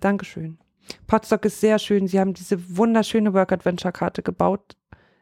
Dankeschön. 0.00 0.58
Potsdok 1.06 1.44
ist 1.44 1.60
sehr 1.60 1.78
schön. 1.78 2.06
Sie 2.06 2.20
haben 2.20 2.34
diese 2.34 2.76
wunderschöne 2.76 3.32
Work-Adventure-Karte 3.34 4.22
gebaut. 4.22 4.76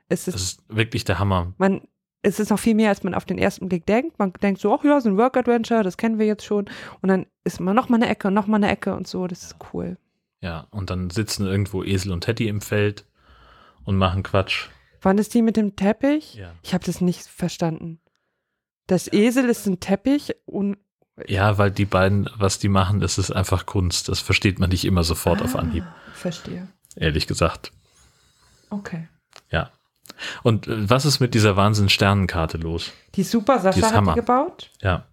Es 0.09 0.27
Das 0.27 0.35
ist, 0.35 0.43
ist 0.43 0.65
wirklich 0.69 1.05
der 1.05 1.19
Hammer. 1.19 1.55
man 1.59 1.83
es 2.25 2.41
ist 2.41 2.51
noch 2.51 2.59
viel 2.59 2.75
mehr, 2.75 2.89
als 2.89 3.03
man 3.03 3.15
auf 3.15 3.27
den 3.27 3.37
ersten 3.37 3.69
Blick 3.69 3.85
denkt. 3.85 4.19
Man 4.19 4.33
denkt 4.33 4.61
so, 4.61 4.75
ach 4.75 4.83
ja, 4.83 4.99
so 5.01 5.11
ein 5.11 5.19
Work-Adventure, 5.19 5.83
das 5.83 5.99
kennen 5.99 6.19
wir 6.19 6.27
jetzt 6.27 6.45
schon. 6.45 6.71
Und 7.03 7.11
dann 7.11 7.27
ist 7.45 7.61
man 7.61 7.77
noch 7.77 7.91
mal 7.91 7.97
eine 7.97 8.09
Ecke 8.09 8.29
und 8.29 8.35
noch 8.35 8.47
mal 8.47 8.57
eine 8.57 8.71
Ecke 8.71 8.95
und 8.95 9.07
so. 9.07 9.27
Das 9.27 9.43
ist 9.43 9.57
cool. 9.73 9.99
Ja, 10.41 10.67
und 10.71 10.89
dann 10.89 11.11
sitzen 11.11 11.47
irgendwo 11.47 11.85
Esel 11.85 12.13
und 12.13 12.23
Teddy 12.23 12.49
im 12.49 12.63
Feld 12.63 13.07
und 13.85 13.97
machen 13.97 14.23
Quatsch. 14.23 14.69
Waren 15.03 15.19
das 15.19 15.29
die 15.29 15.43
mit 15.43 15.59
dem 15.59 15.77
Teppich? 15.77 16.37
Ja. 16.37 16.55
Ich 16.63 16.73
habe 16.73 16.85
das 16.85 17.03
nicht 17.03 17.27
verstanden. 17.27 18.01
Das 18.87 19.13
Esel 19.13 19.49
ist 19.51 19.67
ein 19.67 19.81
Teppich 19.81 20.35
und 20.47 20.79
Ja, 21.27 21.59
weil 21.59 21.71
die 21.71 21.85
beiden, 21.85 22.29
was 22.37 22.59
die 22.59 22.69
machen, 22.69 23.01
das 23.01 23.19
ist 23.19 23.31
einfach 23.31 23.67
Kunst. 23.67 24.09
Das 24.09 24.21
versteht 24.21 24.59
man 24.59 24.71
nicht 24.71 24.85
immer 24.85 25.05
sofort 25.05 25.43
auf 25.43 25.55
Anhieb, 25.55 25.85
Ah, 25.85 25.95
Verstehe. 26.15 26.67
ehrlich 26.97 27.27
gesagt. 27.27 27.73
Okay. 28.71 29.09
Ja. 29.51 29.71
Und 30.43 30.67
äh, 30.67 30.91
was 30.91 31.05
ist 31.05 31.21
mit 31.21 31.35
dieser 31.35 31.57
Wahnsinn-Sternenkarte 31.57 32.59
los? 32.59 32.93
Die 33.15 33.21
ist 33.21 33.31
super, 33.31 33.61
Sascha 33.61 33.79
ist 33.79 33.93
hat 33.95 34.07
die 34.07 34.15
gebaut. 34.15 34.71
Ja. 34.83 35.07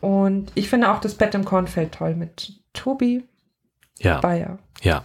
Und 0.00 0.52
ich 0.54 0.68
finde 0.68 0.90
auch 0.92 1.00
das 1.00 1.14
Bett 1.14 1.34
im 1.34 1.46
Kornfeld 1.46 1.92
toll 1.92 2.14
mit 2.14 2.52
Tobi 2.74 3.24
Ja. 3.98 4.20
Bayer. 4.20 4.58
Ja. 4.82 5.04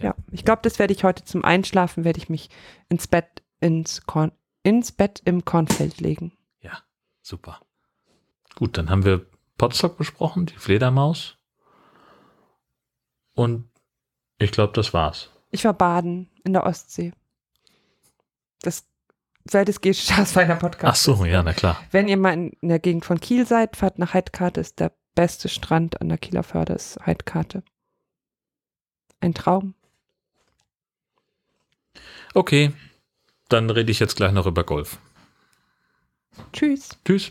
Ja, 0.00 0.14
ich 0.30 0.44
glaube, 0.44 0.60
das 0.62 0.78
werde 0.78 0.92
ich 0.92 1.02
heute 1.02 1.24
zum 1.24 1.44
Einschlafen, 1.44 2.04
werde 2.04 2.18
ich 2.18 2.28
mich 2.28 2.50
ins 2.88 3.08
Bett, 3.08 3.42
ins, 3.60 4.06
Korn, 4.06 4.30
ins 4.62 4.92
Bett 4.92 5.20
im 5.24 5.44
Kornfeld 5.44 6.00
legen. 6.00 6.32
Ja. 6.60 6.78
Super. 7.20 7.58
Gut, 8.54 8.76
dann 8.76 8.90
haben 8.90 9.04
wir 9.04 9.26
Potstock 9.56 9.96
besprochen, 9.96 10.46
die 10.46 10.54
Fledermaus. 10.54 11.36
Und 13.34 13.68
ich 14.38 14.50
glaube, 14.50 14.72
das 14.72 14.92
war's. 14.92 15.30
Ich 15.50 15.64
war 15.64 15.74
baden 15.74 16.30
in 16.44 16.52
der 16.52 16.64
Ostsee. 16.64 17.12
Das 18.62 18.86
seit 19.44 19.68
es 19.68 19.80
geht, 19.80 19.96
Stars 19.96 20.32
feiner 20.32 20.56
Podcast. 20.56 21.08
Ach 21.10 21.16
so, 21.16 21.24
ja, 21.24 21.42
na 21.42 21.52
klar. 21.52 21.80
Wenn 21.90 22.08
ihr 22.08 22.16
mal 22.16 22.34
in, 22.34 22.50
in 22.60 22.68
der 22.68 22.78
Gegend 22.78 23.04
von 23.04 23.20
Kiel 23.20 23.46
seid, 23.46 23.76
fahrt 23.76 23.98
nach 23.98 24.14
Heidkarte, 24.14 24.60
ist 24.60 24.80
der 24.80 24.92
beste 25.14 25.48
Strand 25.48 26.00
an 26.00 26.08
der 26.08 26.18
Kieler 26.18 26.42
Förde, 26.42 26.74
ist 26.74 26.98
Heidkarte. 27.04 27.62
Ein 29.20 29.34
Traum. 29.34 29.74
Okay, 32.34 32.72
dann 33.48 33.70
rede 33.70 33.90
ich 33.90 33.98
jetzt 33.98 34.16
gleich 34.16 34.32
noch 34.32 34.46
über 34.46 34.64
Golf. 34.64 34.98
Tschüss. 36.52 36.90
Tschüss. 37.04 37.30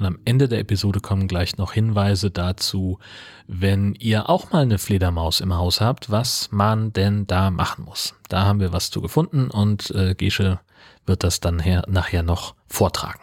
Und 0.00 0.06
am 0.06 0.18
Ende 0.24 0.48
der 0.48 0.60
Episode 0.60 1.00
kommen 1.00 1.28
gleich 1.28 1.58
noch 1.58 1.72
Hinweise 1.72 2.30
dazu, 2.30 2.98
wenn 3.46 3.94
ihr 3.94 4.30
auch 4.30 4.50
mal 4.50 4.62
eine 4.62 4.78
Fledermaus 4.78 5.40
im 5.40 5.54
Haus 5.54 5.80
habt, 5.82 6.10
was 6.10 6.50
man 6.50 6.92
denn 6.92 7.26
da 7.26 7.50
machen 7.50 7.84
muss. 7.84 8.14
Da 8.28 8.44
haben 8.44 8.60
wir 8.60 8.72
was 8.72 8.90
zu 8.90 9.02
gefunden 9.02 9.50
und 9.50 9.90
äh, 9.90 10.14
Gesche 10.14 10.58
wird 11.04 11.22
das 11.22 11.40
dann 11.40 11.58
her, 11.58 11.84
nachher 11.86 12.22
noch 12.22 12.54
vortragen. 12.66 13.20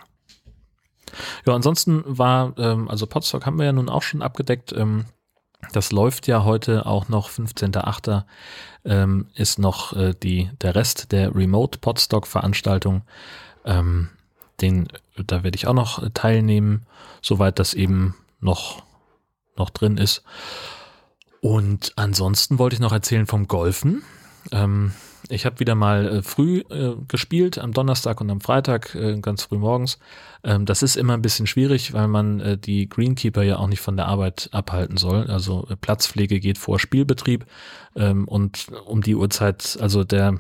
Ja, 1.45 1.55
ansonsten 1.55 2.03
war, 2.05 2.53
ähm, 2.59 2.89
also 2.89 3.07
Podstock 3.07 3.45
haben 3.45 3.57
wir 3.57 3.65
ja 3.65 3.73
nun 3.73 3.89
auch 3.89 4.03
schon 4.03 4.21
abgedeckt. 4.21 4.71
Ähm, 4.73 5.05
das 5.73 5.91
läuft 5.91 6.27
ja 6.27 6.43
heute 6.43 6.85
auch 6.85 7.09
noch, 7.09 7.29
15.8. 7.29 8.23
Ähm, 8.85 9.27
ist 9.33 9.57
noch 9.57 9.93
äh, 9.93 10.13
die, 10.13 10.51
der 10.61 10.75
Rest 10.75 11.11
der 11.11 11.33
Remote 11.35 11.79
Podstock 11.79 12.27
Veranstaltung. 12.27 13.01
Ähm, 13.65 14.09
den, 14.61 14.87
da 15.17 15.43
werde 15.43 15.55
ich 15.55 15.67
auch 15.67 15.73
noch 15.73 16.07
teilnehmen, 16.13 16.85
soweit 17.21 17.59
das 17.59 17.73
eben 17.73 18.15
noch, 18.39 18.83
noch 19.55 19.69
drin 19.69 19.97
ist. 19.97 20.23
Und 21.41 21.93
ansonsten 21.95 22.59
wollte 22.59 22.75
ich 22.75 22.79
noch 22.79 22.91
erzählen 22.91 23.27
vom 23.27 23.47
Golfen. 23.47 24.03
Ähm, 24.51 24.93
ich 25.29 25.45
habe 25.45 25.59
wieder 25.59 25.75
mal 25.75 26.07
äh, 26.07 26.21
früh 26.21 26.59
äh, 26.69 26.95
gespielt, 27.07 27.57
am 27.57 27.73
Donnerstag 27.73 28.21
und 28.21 28.29
am 28.29 28.41
Freitag, 28.41 28.95
äh, 28.95 29.19
ganz 29.19 29.43
früh 29.43 29.57
morgens. 29.57 29.99
Ähm, 30.43 30.65
das 30.65 30.83
ist 30.83 30.95
immer 30.95 31.13
ein 31.13 31.21
bisschen 31.21 31.47
schwierig, 31.47 31.93
weil 31.93 32.07
man 32.07 32.39
äh, 32.39 32.57
die 32.57 32.87
Greenkeeper 32.87 33.43
ja 33.43 33.57
auch 33.57 33.67
nicht 33.67 33.81
von 33.81 33.97
der 33.97 34.07
Arbeit 34.07 34.49
abhalten 34.51 34.97
soll. 34.97 35.29
Also 35.29 35.67
äh, 35.69 35.75
Platzpflege 35.75 36.39
geht 36.39 36.57
vor 36.57 36.79
Spielbetrieb 36.79 37.45
ähm, 37.95 38.27
und 38.27 38.67
um 38.85 39.01
die 39.01 39.15
Uhrzeit, 39.15 39.77
also 39.81 40.03
der 40.03 40.39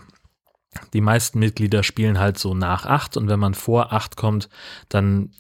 die 0.93 1.01
meisten 1.01 1.39
Mitglieder 1.39 1.83
spielen 1.83 2.19
halt 2.19 2.37
so 2.37 2.53
nach 2.53 2.85
acht 2.85 3.17
und 3.17 3.27
wenn 3.27 3.39
man 3.39 3.53
vor 3.53 3.93
acht 3.93 4.15
kommt, 4.17 4.49
dann 4.89 5.31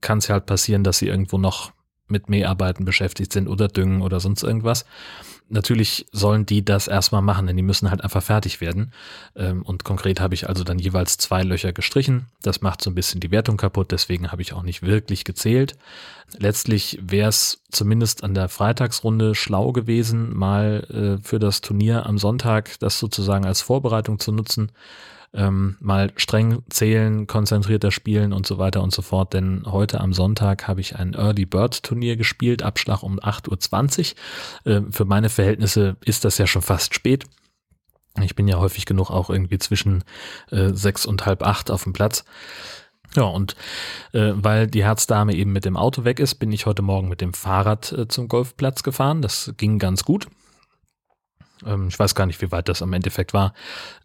kann 0.00 0.18
es 0.18 0.28
ja 0.28 0.34
halt 0.34 0.46
passieren, 0.46 0.84
dass 0.84 0.98
sie 0.98 1.08
irgendwo 1.08 1.38
noch 1.38 1.72
mit 2.08 2.28
Mäharbeiten 2.28 2.84
beschäftigt 2.84 3.32
sind 3.32 3.48
oder 3.48 3.68
Düngen 3.68 4.02
oder 4.02 4.20
sonst 4.20 4.42
irgendwas. 4.42 4.84
Natürlich 5.48 6.06
sollen 6.10 6.44
die 6.44 6.64
das 6.64 6.88
erstmal 6.88 7.22
machen, 7.22 7.46
denn 7.46 7.56
die 7.56 7.62
müssen 7.62 7.88
halt 7.90 8.02
einfach 8.02 8.22
fertig 8.22 8.60
werden. 8.60 8.92
Ähm, 9.36 9.62
Und 9.62 9.84
konkret 9.84 10.20
habe 10.20 10.34
ich 10.34 10.48
also 10.48 10.64
dann 10.64 10.78
jeweils 10.78 11.18
zwei 11.18 11.42
Löcher 11.42 11.72
gestrichen. 11.72 12.26
Das 12.42 12.62
macht 12.62 12.82
so 12.82 12.90
ein 12.90 12.96
bisschen 12.96 13.20
die 13.20 13.30
Wertung 13.30 13.56
kaputt, 13.56 13.92
deswegen 13.92 14.32
habe 14.32 14.42
ich 14.42 14.52
auch 14.52 14.62
nicht 14.62 14.82
wirklich 14.82 15.24
gezählt. 15.24 15.76
Letztlich 16.36 16.98
wäre 17.00 17.28
es 17.28 17.62
zumindest 17.70 18.24
an 18.24 18.34
der 18.34 18.48
Freitagsrunde 18.48 19.36
schlau 19.36 19.72
gewesen, 19.72 20.36
mal 20.36 21.18
äh, 21.20 21.22
für 21.24 21.38
das 21.38 21.60
Turnier 21.60 22.06
am 22.06 22.18
Sonntag 22.18 22.78
das 22.80 22.98
sozusagen 22.98 23.46
als 23.46 23.60
Vorbereitung 23.60 24.18
zu 24.18 24.32
nutzen. 24.32 24.72
Ähm, 25.36 25.76
mal 25.80 26.12
streng 26.16 26.62
zählen, 26.70 27.26
konzentrierter 27.26 27.90
spielen 27.90 28.32
und 28.32 28.46
so 28.46 28.58
weiter 28.58 28.82
und 28.82 28.92
so 28.92 29.02
fort. 29.02 29.34
Denn 29.34 29.62
heute 29.66 30.00
am 30.00 30.12
Sonntag 30.12 30.66
habe 30.66 30.80
ich 30.80 30.96
ein 30.96 31.14
Early 31.14 31.44
Bird 31.44 31.82
Turnier 31.82 32.16
gespielt, 32.16 32.62
Abschlag 32.62 33.02
um 33.02 33.20
8.20 33.20 34.14
Uhr. 34.64 34.72
Ähm, 34.72 34.92
für 34.92 35.04
meine 35.04 35.28
Verhältnisse 35.28 35.96
ist 36.04 36.24
das 36.24 36.38
ja 36.38 36.46
schon 36.46 36.62
fast 36.62 36.94
spät. 36.94 37.24
Ich 38.22 38.34
bin 38.34 38.48
ja 38.48 38.58
häufig 38.58 38.86
genug 38.86 39.10
auch 39.10 39.28
irgendwie 39.28 39.58
zwischen 39.58 40.02
äh, 40.50 40.70
sechs 40.72 41.04
und 41.04 41.26
halb 41.26 41.42
acht 41.42 41.70
auf 41.70 41.84
dem 41.84 41.92
Platz. 41.92 42.24
Ja, 43.14 43.24
und 43.24 43.56
äh, 44.12 44.32
weil 44.34 44.66
die 44.66 44.84
Herzdame 44.84 45.34
eben 45.34 45.52
mit 45.52 45.64
dem 45.64 45.76
Auto 45.76 46.04
weg 46.04 46.20
ist, 46.20 46.36
bin 46.36 46.52
ich 46.52 46.66
heute 46.66 46.82
Morgen 46.82 47.08
mit 47.08 47.20
dem 47.20 47.32
Fahrrad 47.32 47.92
äh, 47.92 48.08
zum 48.08 48.28
Golfplatz 48.28 48.82
gefahren. 48.82 49.22
Das 49.22 49.52
ging 49.56 49.78
ganz 49.78 50.04
gut. 50.04 50.28
Ähm, 51.64 51.88
ich 51.88 51.98
weiß 51.98 52.14
gar 52.14 52.26
nicht, 52.26 52.40
wie 52.42 52.52
weit 52.52 52.68
das 52.68 52.82
am 52.82 52.92
Endeffekt 52.92 53.32
war. 53.32 53.54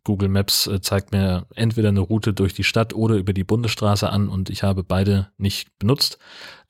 Google 0.04 0.30
Maps 0.30 0.68
äh, 0.68 0.82
zeigt 0.82 1.12
mir 1.12 1.46
entweder 1.56 1.90
eine 1.90 2.00
Route 2.00 2.34
durch 2.34 2.54
die 2.54 2.64
Stadt 2.64 2.94
oder 2.94 3.16
über 3.16 3.34
die 3.34 3.44
Bundesstraße 3.44 4.10
an 4.10 4.30
und 4.30 4.50
ich 4.50 4.64
habe 4.64 4.84
beide 4.84 5.30
nicht 5.38 5.78
benutzt. 5.80 6.18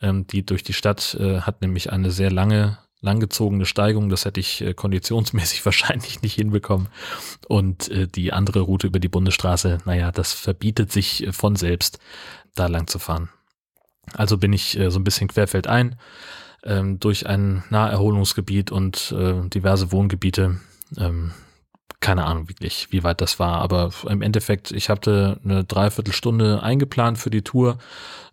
Ähm, 0.02 0.26
die 0.28 0.46
durch 0.46 0.64
die 0.64 0.74
Stadt 0.74 1.16
äh, 1.20 1.42
hat 1.42 1.62
nämlich 1.62 1.92
eine 1.92 2.12
sehr 2.12 2.32
lange, 2.32 2.80
langgezogene 3.02 3.66
Steigung. 3.66 4.10
Das 4.10 4.26
hätte 4.26 4.40
ich 4.40 4.62
äh, 4.62 4.74
konditionsmäßig 4.74 5.66
wahrscheinlich 5.66 6.22
nicht 6.22 6.36
hinbekommen. 6.36 6.88
Und 7.48 7.92
die 8.16 8.32
andere 8.34 8.62
Route 8.62 8.88
über 8.88 9.00
die 9.00 9.10
Bundesstraße, 9.10 9.80
naja, 9.86 10.12
das 10.12 10.34
verbietet 10.34 10.92
sich 10.92 11.28
von 11.32 11.56
selbst, 11.56 12.00
da 12.56 12.68
lang 12.68 12.88
zu 12.88 13.00
fahren. 13.00 13.30
Also 14.14 14.38
bin 14.38 14.54
ich 14.54 14.78
so 14.88 15.00
ein 15.00 15.04
bisschen 15.04 15.28
querfeldein 15.28 15.96
ähm, 16.64 17.00
durch 17.00 17.28
ein 17.28 17.64
Naherholungsgebiet 17.70 18.72
und 18.72 19.14
diverse 19.54 19.92
Wohngebiete. 19.92 20.60
Ähm, 20.98 21.32
keine 22.00 22.26
Ahnung 22.26 22.50
wirklich, 22.50 22.88
wie 22.92 23.04
weit 23.04 23.22
das 23.22 23.40
war, 23.40 23.60
aber 23.62 23.92
im 24.10 24.24
Endeffekt, 24.24 24.72
ich 24.72 24.90
hatte 24.90 25.40
eine 25.44 25.64
Dreiviertelstunde 25.64 26.64
eingeplant 26.64 27.20
für 27.20 27.30
die 27.30 27.44
Tour 27.44 27.78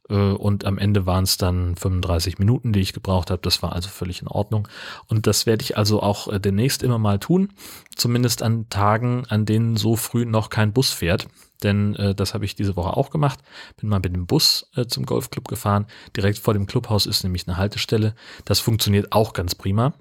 äh, 0.09 0.15
und 0.15 0.65
am 0.65 0.79
Ende 0.79 1.07
waren 1.07 1.25
es 1.25 1.37
dann 1.37 1.77
35 1.77 2.38
Minuten, 2.38 2.73
die 2.73 2.81
ich 2.81 2.93
gebraucht 2.93 3.31
habe. 3.31 3.43
Das 3.43 3.62
war 3.62 3.73
also 3.73 3.88
völlig 3.88 4.23
in 4.23 4.29
Ordnung. 4.29 4.69
Und 5.07 5.27
das 5.27 5.47
werde 5.47 5.62
ich 5.62 5.77
also 5.77 6.03
auch 6.03 6.29
äh, 6.29 6.41
demnächst 6.41 6.83
immer 6.83 6.99
mal 6.99 7.19
tun, 7.19 7.50
zumindest 7.95 8.43
an 8.43 8.69
Tagen, 8.71 9.25
an 9.29 9.47
denen 9.47 9.77
so 9.77 9.97
früh 9.97 10.25
noch 10.25 10.50
kein 10.50 10.73
Bus 10.73 10.91
fährt. 10.91 11.29
Denn 11.62 11.95
äh, 11.97 12.15
das 12.15 12.35
habe 12.35 12.45
ich 12.45 12.55
diese 12.55 12.77
Woche 12.77 12.97
auch 12.97 13.11
gemacht. 13.11 13.41
Bin 13.77 13.88
mal 13.88 14.00
mit 14.00 14.15
dem 14.15 14.27
Bus 14.27 14.71
äh, 14.77 14.87
zum 14.87 15.05
Golfclub 15.07 15.49
gefahren. 15.49 15.87
Direkt 16.17 16.38
vor 16.38 16.55
dem 16.55 16.67
Clubhaus 16.67 17.07
ist 17.07 17.25
nämlich 17.25 17.47
eine 17.47 17.57
Haltestelle. 17.57 18.15
Das 18.45 18.61
funktioniert 18.61 19.12
auch 19.12 19.33
ganz 19.33 19.55
prima. 19.55 19.93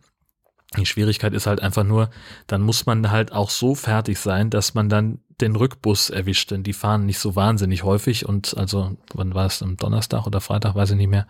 Die 0.76 0.86
Schwierigkeit 0.86 1.34
ist 1.34 1.48
halt 1.48 1.62
einfach 1.62 1.86
nur, 1.86 2.10
dann 2.46 2.62
muss 2.62 2.86
man 2.86 3.10
halt 3.10 3.32
auch 3.32 3.50
so 3.50 3.74
fertig 3.74 4.20
sein, 4.20 4.50
dass 4.50 4.74
man 4.74 4.90
dann 4.90 5.20
den 5.40 5.56
Rückbus 5.56 6.10
erwischt, 6.10 6.52
denn 6.52 6.64
die 6.64 6.74
fahren 6.74 7.06
nicht 7.06 7.20
so 7.20 7.36
wahnsinnig 7.36 7.84
häufig 7.84 8.26
und 8.26 8.58
also, 8.58 8.98
wann 9.14 9.34
war 9.34 9.46
es, 9.46 9.62
am 9.62 9.78
Donnerstag 9.78 10.26
oder 10.28 10.42
Freitag, 10.42 10.76
weiß 10.76 10.92
ich 10.92 10.98
nicht 10.98 11.10
mehr, 11.10 11.28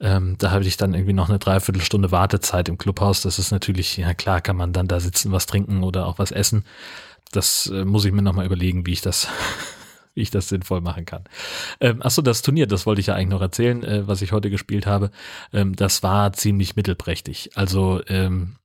ähm, 0.00 0.36
da 0.38 0.50
habe 0.50 0.64
ich 0.64 0.76
dann 0.76 0.94
irgendwie 0.94 1.12
noch 1.12 1.28
eine 1.28 1.38
Dreiviertelstunde 1.38 2.10
Wartezeit 2.10 2.68
im 2.68 2.78
Clubhaus. 2.78 3.20
Das 3.20 3.38
ist 3.38 3.52
natürlich, 3.52 3.96
ja 3.98 4.14
klar, 4.14 4.40
kann 4.40 4.56
man 4.56 4.72
dann 4.72 4.88
da 4.88 4.98
sitzen, 5.00 5.30
was 5.32 5.46
trinken 5.46 5.84
oder 5.84 6.06
auch 6.06 6.18
was 6.18 6.32
essen. 6.32 6.64
Das 7.30 7.68
äh, 7.68 7.84
muss 7.84 8.04
ich 8.04 8.12
mir 8.12 8.22
nochmal 8.22 8.46
überlegen, 8.46 8.86
wie 8.86 8.92
ich 8.92 9.02
das 9.02 9.28
wie 10.14 10.22
ich 10.22 10.30
das 10.30 10.48
sinnvoll 10.48 10.80
machen 10.80 11.06
kann. 11.06 11.24
Ähm, 11.80 12.02
achso, 12.02 12.20
das 12.20 12.42
Turnier, 12.42 12.66
das 12.66 12.84
wollte 12.84 13.00
ich 13.00 13.06
ja 13.06 13.14
eigentlich 13.14 13.28
noch 13.28 13.40
erzählen, 13.40 13.82
äh, 13.84 14.06
was 14.06 14.22
ich 14.22 14.32
heute 14.32 14.50
gespielt 14.50 14.86
habe. 14.86 15.10
Ähm, 15.52 15.76
das 15.76 16.02
war 16.02 16.32
ziemlich 16.32 16.76
mittelprächtig. 16.76 17.50
Also 17.54 18.02
ähm, 18.08 18.56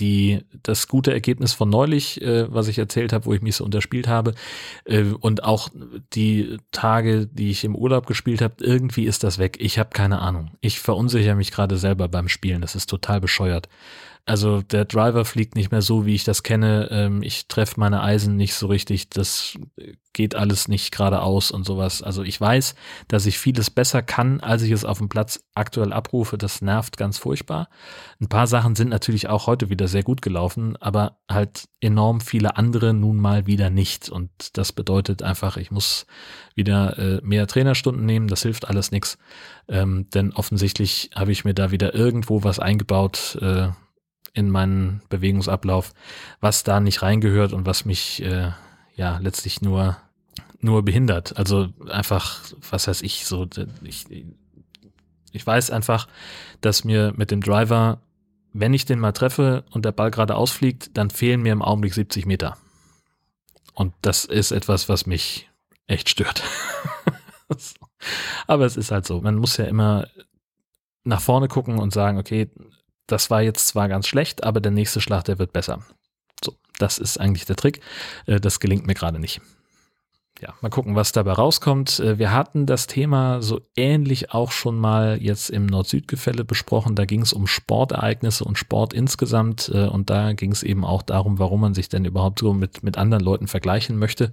die, 0.00 0.40
das 0.62 0.88
gute 0.88 1.12
Ergebnis 1.12 1.52
von 1.52 1.68
neulich, 1.68 2.20
äh, 2.22 2.52
was 2.52 2.68
ich 2.68 2.78
erzählt 2.78 3.12
habe, 3.12 3.26
wo 3.26 3.34
ich 3.34 3.42
mich 3.42 3.56
so 3.56 3.64
unterspielt 3.64 4.08
habe, 4.08 4.34
äh, 4.84 5.04
und 5.20 5.44
auch 5.44 5.68
die 6.14 6.56
Tage, 6.72 7.26
die 7.26 7.50
ich 7.50 7.64
im 7.64 7.76
Urlaub 7.76 8.06
gespielt 8.06 8.40
habe, 8.40 8.54
irgendwie 8.60 9.04
ist 9.04 9.22
das 9.22 9.38
weg. 9.38 9.56
Ich 9.60 9.78
habe 9.78 9.90
keine 9.90 10.20
Ahnung. 10.20 10.50
Ich 10.60 10.80
verunsichere 10.80 11.34
mich 11.34 11.50
gerade 11.50 11.76
selber 11.76 12.08
beim 12.08 12.28
Spielen. 12.28 12.60
Das 12.62 12.74
ist 12.74 12.88
total 12.88 13.20
bescheuert. 13.20 13.68
Also 14.26 14.62
der 14.62 14.84
Driver 14.84 15.24
fliegt 15.24 15.54
nicht 15.54 15.70
mehr 15.70 15.82
so, 15.82 16.06
wie 16.06 16.14
ich 16.14 16.24
das 16.24 16.42
kenne. 16.42 16.88
Ähm, 16.90 17.22
ich 17.22 17.48
treffe 17.48 17.80
meine 17.80 18.02
Eisen 18.02 18.36
nicht 18.36 18.54
so 18.54 18.66
richtig. 18.66 19.10
Das 19.10 19.58
geht 20.12 20.34
alles 20.34 20.68
nicht 20.68 20.92
geradeaus 20.92 21.50
und 21.50 21.64
sowas. 21.64 22.02
Also 22.02 22.22
ich 22.22 22.40
weiß, 22.40 22.74
dass 23.08 23.26
ich 23.26 23.38
vieles 23.38 23.70
besser 23.70 24.02
kann, 24.02 24.40
als 24.40 24.62
ich 24.62 24.70
es 24.72 24.84
auf 24.84 24.98
dem 24.98 25.08
Platz 25.08 25.42
aktuell 25.54 25.92
abrufe. 25.92 26.36
Das 26.36 26.62
nervt 26.62 26.96
ganz 26.96 27.18
furchtbar. 27.18 27.68
Ein 28.20 28.28
paar 28.28 28.46
Sachen 28.46 28.74
sind 28.74 28.88
natürlich 28.88 29.28
auch 29.28 29.46
heute 29.46 29.70
wieder 29.70 29.88
sehr 29.88 30.02
gut 30.02 30.20
gelaufen, 30.22 30.76
aber 30.76 31.18
halt 31.30 31.68
enorm 31.80 32.20
viele 32.20 32.56
andere 32.56 32.92
nun 32.92 33.16
mal 33.16 33.46
wieder 33.46 33.70
nicht. 33.70 34.08
Und 34.08 34.30
das 34.54 34.72
bedeutet 34.72 35.22
einfach, 35.22 35.56
ich 35.56 35.70
muss 35.70 36.06
wieder 36.54 36.98
äh, 36.98 37.20
mehr 37.22 37.46
Trainerstunden 37.46 38.04
nehmen. 38.04 38.28
Das 38.28 38.42
hilft 38.42 38.68
alles 38.68 38.90
nichts. 38.90 39.16
Ähm, 39.68 40.08
denn 40.10 40.32
offensichtlich 40.32 41.10
habe 41.14 41.32
ich 41.32 41.44
mir 41.44 41.54
da 41.54 41.70
wieder 41.70 41.94
irgendwo 41.94 42.42
was 42.42 42.58
eingebaut, 42.58 43.38
äh, 43.40 43.68
in 44.32 44.50
meinen 44.50 45.02
Bewegungsablauf, 45.08 45.92
was 46.40 46.62
da 46.62 46.80
nicht 46.80 47.02
reingehört 47.02 47.52
und 47.52 47.66
was 47.66 47.84
mich 47.84 48.22
äh, 48.22 48.52
ja 48.94 49.18
letztlich 49.18 49.62
nur 49.62 49.96
nur 50.60 50.84
behindert. 50.84 51.36
Also 51.36 51.68
einfach, 51.88 52.40
was 52.70 52.86
heißt 52.86 53.02
ich 53.02 53.26
so, 53.26 53.48
ich, 53.82 54.06
ich 55.32 55.46
weiß 55.46 55.70
einfach, 55.70 56.06
dass 56.60 56.84
mir 56.84 57.12
mit 57.16 57.30
dem 57.30 57.40
Driver, 57.40 58.02
wenn 58.52 58.74
ich 58.74 58.84
den 58.84 58.98
mal 58.98 59.12
treffe 59.12 59.64
und 59.70 59.84
der 59.84 59.92
Ball 59.92 60.10
gerade 60.10 60.34
ausfliegt, 60.34 60.90
dann 60.96 61.10
fehlen 61.10 61.42
mir 61.42 61.52
im 61.52 61.62
Augenblick 61.62 61.94
70 61.94 62.26
Meter. 62.26 62.56
Und 63.74 63.94
das 64.02 64.24
ist 64.24 64.50
etwas, 64.50 64.88
was 64.88 65.06
mich 65.06 65.48
echt 65.86 66.08
stört. 66.08 66.42
Aber 68.46 68.66
es 68.66 68.76
ist 68.76 68.90
halt 68.90 69.06
so. 69.06 69.20
Man 69.20 69.36
muss 69.36 69.56
ja 69.56 69.64
immer 69.64 70.06
nach 71.04 71.20
vorne 71.20 71.48
gucken 71.48 71.78
und 71.78 71.92
sagen, 71.92 72.18
okay, 72.18 72.50
das 73.10 73.30
war 73.30 73.42
jetzt 73.42 73.68
zwar 73.68 73.88
ganz 73.88 74.06
schlecht, 74.06 74.44
aber 74.44 74.60
der 74.60 74.72
nächste 74.72 75.00
Schlag, 75.00 75.24
der 75.24 75.38
wird 75.38 75.52
besser. 75.52 75.80
So, 76.44 76.54
das 76.78 76.98
ist 76.98 77.18
eigentlich 77.18 77.46
der 77.46 77.56
Trick. 77.56 77.80
Äh, 78.26 78.40
das 78.40 78.60
gelingt 78.60 78.86
mir 78.86 78.94
gerade 78.94 79.18
nicht. 79.18 79.40
Ja, 80.40 80.54
mal 80.62 80.70
gucken, 80.70 80.94
was 80.96 81.12
dabei 81.12 81.32
rauskommt. 81.32 82.00
Äh, 82.00 82.18
wir 82.18 82.32
hatten 82.32 82.64
das 82.64 82.86
Thema 82.86 83.42
so 83.42 83.60
ähnlich 83.76 84.32
auch 84.32 84.52
schon 84.52 84.78
mal 84.78 85.20
jetzt 85.20 85.50
im 85.50 85.66
Nord-Süd-Gefälle 85.66 86.44
besprochen. 86.44 86.94
Da 86.94 87.04
ging 87.04 87.20
es 87.20 87.34
um 87.34 87.46
Sportereignisse 87.46 88.44
und 88.44 88.56
Sport 88.56 88.94
insgesamt. 88.94 89.70
Äh, 89.74 89.86
und 89.86 90.08
da 90.08 90.32
ging 90.32 90.52
es 90.52 90.62
eben 90.62 90.84
auch 90.84 91.02
darum, 91.02 91.38
warum 91.38 91.60
man 91.60 91.74
sich 91.74 91.90
denn 91.90 92.06
überhaupt 92.06 92.38
so 92.38 92.54
mit, 92.54 92.82
mit 92.82 92.96
anderen 92.96 93.22
Leuten 93.22 93.48
vergleichen 93.48 93.98
möchte. 93.98 94.32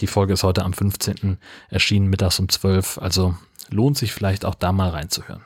Die 0.00 0.06
Folge 0.06 0.34
ist 0.34 0.44
heute 0.44 0.64
am 0.64 0.72
15. 0.72 1.38
erschienen, 1.68 2.08
mittags 2.08 2.38
um 2.38 2.48
12. 2.48 2.98
Also 2.98 3.34
lohnt 3.70 3.98
sich 3.98 4.12
vielleicht 4.12 4.44
auch 4.44 4.54
da 4.54 4.70
mal 4.70 4.90
reinzuhören. 4.90 5.42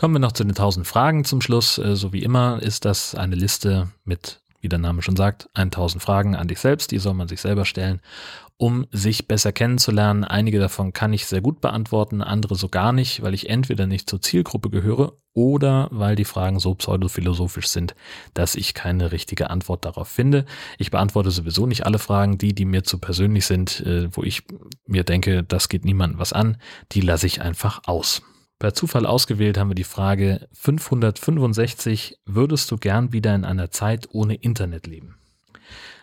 Kommen 0.00 0.14
wir 0.14 0.18
noch 0.20 0.32
zu 0.32 0.44
den 0.44 0.52
1000 0.52 0.86
Fragen 0.86 1.24
zum 1.24 1.42
Schluss. 1.42 1.76
Äh, 1.76 1.94
so 1.94 2.14
wie 2.14 2.22
immer 2.22 2.62
ist 2.62 2.86
das 2.86 3.14
eine 3.14 3.34
Liste 3.34 3.88
mit, 4.06 4.40
wie 4.62 4.70
der 4.70 4.78
Name 4.78 5.02
schon 5.02 5.14
sagt, 5.14 5.50
1000 5.52 6.02
Fragen 6.02 6.34
an 6.34 6.48
dich 6.48 6.58
selbst. 6.58 6.90
Die 6.90 6.96
soll 6.96 7.12
man 7.12 7.28
sich 7.28 7.42
selber 7.42 7.66
stellen, 7.66 8.00
um 8.56 8.86
sich 8.92 9.28
besser 9.28 9.52
kennenzulernen. 9.52 10.24
Einige 10.24 10.58
davon 10.58 10.94
kann 10.94 11.12
ich 11.12 11.26
sehr 11.26 11.42
gut 11.42 11.60
beantworten, 11.60 12.22
andere 12.22 12.54
so 12.54 12.70
gar 12.70 12.94
nicht, 12.94 13.22
weil 13.22 13.34
ich 13.34 13.50
entweder 13.50 13.86
nicht 13.86 14.08
zur 14.08 14.22
Zielgruppe 14.22 14.70
gehöre 14.70 15.18
oder 15.34 15.88
weil 15.90 16.16
die 16.16 16.24
Fragen 16.24 16.60
so 16.60 16.74
pseudophilosophisch 16.74 17.66
sind, 17.66 17.94
dass 18.32 18.54
ich 18.54 18.72
keine 18.72 19.12
richtige 19.12 19.50
Antwort 19.50 19.84
darauf 19.84 20.08
finde. 20.08 20.46
Ich 20.78 20.90
beantworte 20.90 21.30
sowieso 21.30 21.66
nicht 21.66 21.84
alle 21.84 21.98
Fragen, 21.98 22.38
die, 22.38 22.54
die 22.54 22.64
mir 22.64 22.84
zu 22.84 22.96
persönlich 22.96 23.44
sind, 23.44 23.80
äh, 23.80 24.08
wo 24.16 24.22
ich 24.22 24.44
mir 24.86 25.04
denke, 25.04 25.44
das 25.44 25.68
geht 25.68 25.84
niemandem 25.84 26.18
was 26.18 26.32
an, 26.32 26.56
die 26.92 27.02
lasse 27.02 27.26
ich 27.26 27.42
einfach 27.42 27.82
aus. 27.84 28.22
Per 28.60 28.74
Zufall 28.74 29.06
ausgewählt 29.06 29.56
haben 29.56 29.70
wir 29.70 29.74
die 29.74 29.84
Frage 29.84 30.46
565, 30.52 32.20
würdest 32.26 32.70
du 32.70 32.76
gern 32.76 33.10
wieder 33.10 33.34
in 33.34 33.46
einer 33.46 33.70
Zeit 33.70 34.08
ohne 34.12 34.34
Internet 34.34 34.86
leben? 34.86 35.18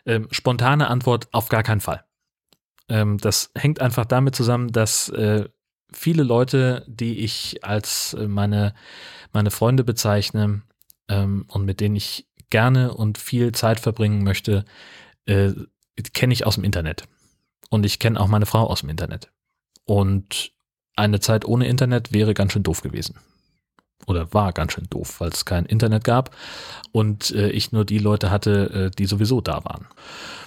Ähm, 0.07 0.27
spontane 0.31 0.87
Antwort, 0.87 1.27
auf 1.33 1.49
gar 1.49 1.61
keinen 1.61 1.81
Fall. 1.81 2.03
Ähm, 2.89 3.19
das 3.19 3.51
hängt 3.55 3.79
einfach 3.79 4.05
damit 4.05 4.35
zusammen, 4.35 4.71
dass 4.71 5.07
äh, 5.09 5.47
viele 5.93 6.23
Leute, 6.23 6.83
die 6.87 7.19
ich 7.19 7.63
als 7.63 8.15
äh, 8.15 8.27
meine, 8.27 8.73
meine 9.33 9.51
Freunde 9.51 9.83
bezeichne 9.83 10.63
ähm, 11.09 11.45
und 11.49 11.63
mit 11.63 11.79
denen 11.79 11.95
ich 11.95 12.27
gerne 12.49 12.91
und 12.91 13.19
viel 13.19 13.51
Zeit 13.51 13.79
verbringen 13.79 14.23
möchte, 14.23 14.65
äh, 15.27 15.51
kenne 16.13 16.33
ich 16.33 16.47
aus 16.47 16.55
dem 16.55 16.63
Internet. 16.63 17.03
Und 17.69 17.85
ich 17.85 17.99
kenne 17.99 18.19
auch 18.19 18.27
meine 18.27 18.47
Frau 18.47 18.65
aus 18.65 18.79
dem 18.79 18.89
Internet. 18.89 19.31
Und 19.85 20.56
eine 20.97 21.19
Zeit 21.19 21.45
ohne 21.45 21.67
Internet 21.67 22.11
wäre 22.11 22.33
ganz 22.33 22.53
schön 22.53 22.63
doof 22.63 22.81
gewesen. 22.81 23.15
Oder 24.05 24.33
war 24.33 24.53
ganz 24.53 24.73
schön 24.73 24.87
doof, 24.89 25.19
weil 25.19 25.29
es 25.29 25.43
kein 25.43 25.65
Internet 25.65 26.03
gab 26.03 26.33
und 26.91 27.31
äh, 27.31 27.49
ich 27.49 27.71
nur 27.73 27.83
die 27.83 27.97
Leute 27.97 28.31
hatte, 28.31 28.89
äh, 28.89 28.95
die 28.95 29.05
sowieso 29.05 29.41
da 29.41 29.65
waren. 29.65 29.85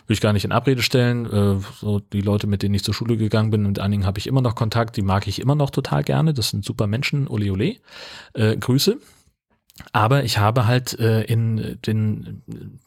Will 0.07 0.15
ich 0.15 0.21
gar 0.21 0.33
nicht 0.33 0.45
in 0.45 0.53
Abrede 0.53 0.83
stellen. 0.83 1.27
Äh, 1.27 1.63
so 1.79 2.01
die 2.01 2.23
Leute, 2.23 2.47
mit 2.47 2.63
denen 2.63 2.75
ich 2.75 2.85
zur 2.85 2.95
Schule 2.95 3.17
gegangen 3.17 3.51
bin, 3.51 3.67
mit 3.67 3.79
einigen 3.79 4.07
habe 4.07 4.19
ich 4.19 4.27
immer 4.27 4.41
noch 4.41 4.55
Kontakt, 4.55 4.97
die 4.97 5.03
mag 5.03 5.27
ich 5.27 5.41
immer 5.41 5.55
noch 5.55 5.71
total 5.71 6.05
gerne. 6.05 6.33
Das 6.33 6.51
sind 6.51 6.65
super 6.65 6.87
Menschen. 6.87 7.29
Ole 7.29 7.53
ole. 7.53 7.77
Äh, 8.33 8.57
Grüße. 8.57 8.99
Aber 9.93 10.25
ich 10.25 10.39
habe 10.39 10.67
halt 10.67 10.99
äh, 10.99 11.23
in 11.23 11.79
den, 11.87 12.43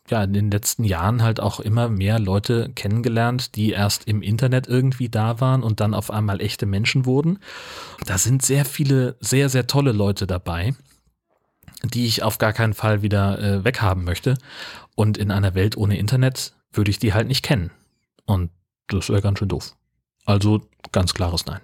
ja, 0.09 0.23
in 0.23 0.33
den 0.33 0.51
letzten 0.51 0.83
Jahren 0.83 1.21
halt 1.21 1.39
auch 1.39 1.59
immer 1.59 1.89
mehr 1.89 2.19
Leute 2.19 2.71
kennengelernt, 2.75 3.55
die 3.55 3.71
erst 3.71 4.07
im 4.07 4.21
Internet 4.21 4.67
irgendwie 4.67 5.09
da 5.09 5.39
waren 5.39 5.63
und 5.63 5.79
dann 5.79 5.93
auf 5.93 6.11
einmal 6.11 6.41
echte 6.41 6.65
Menschen 6.65 7.05
wurden. 7.05 7.39
Da 8.05 8.17
sind 8.17 8.41
sehr 8.41 8.65
viele, 8.65 9.15
sehr, 9.19 9.49
sehr 9.49 9.67
tolle 9.67 9.91
Leute 9.91 10.27
dabei, 10.27 10.75
die 11.83 12.05
ich 12.05 12.23
auf 12.23 12.37
gar 12.37 12.53
keinen 12.53 12.73
Fall 12.73 13.01
wieder 13.01 13.39
äh, 13.39 13.63
weghaben 13.63 14.03
möchte. 14.03 14.37
Und 14.95 15.17
in 15.17 15.31
einer 15.31 15.55
Welt 15.55 15.75
ohne 15.75 15.97
Internet 15.97 16.53
würde 16.71 16.91
ich 16.91 16.99
die 16.99 17.13
halt 17.13 17.27
nicht 17.27 17.43
kennen. 17.43 17.71
Und 18.25 18.51
das 18.87 19.09
wäre 19.09 19.21
ganz 19.21 19.39
schön 19.39 19.49
doof. 19.49 19.75
Also 20.25 20.61
ganz 20.91 21.13
klares 21.13 21.45
Nein. 21.45 21.61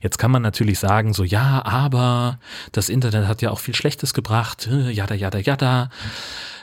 Jetzt 0.00 0.18
kann 0.18 0.30
man 0.30 0.42
natürlich 0.42 0.78
sagen, 0.78 1.12
so 1.12 1.24
ja, 1.24 1.64
aber 1.64 2.38
das 2.72 2.88
Internet 2.88 3.26
hat 3.26 3.42
ja 3.42 3.50
auch 3.50 3.60
viel 3.60 3.74
Schlechtes 3.74 4.14
gebracht, 4.14 4.66
äh, 4.66 4.90
jada, 4.90 5.14
jada, 5.14 5.38
jada. 5.38 5.90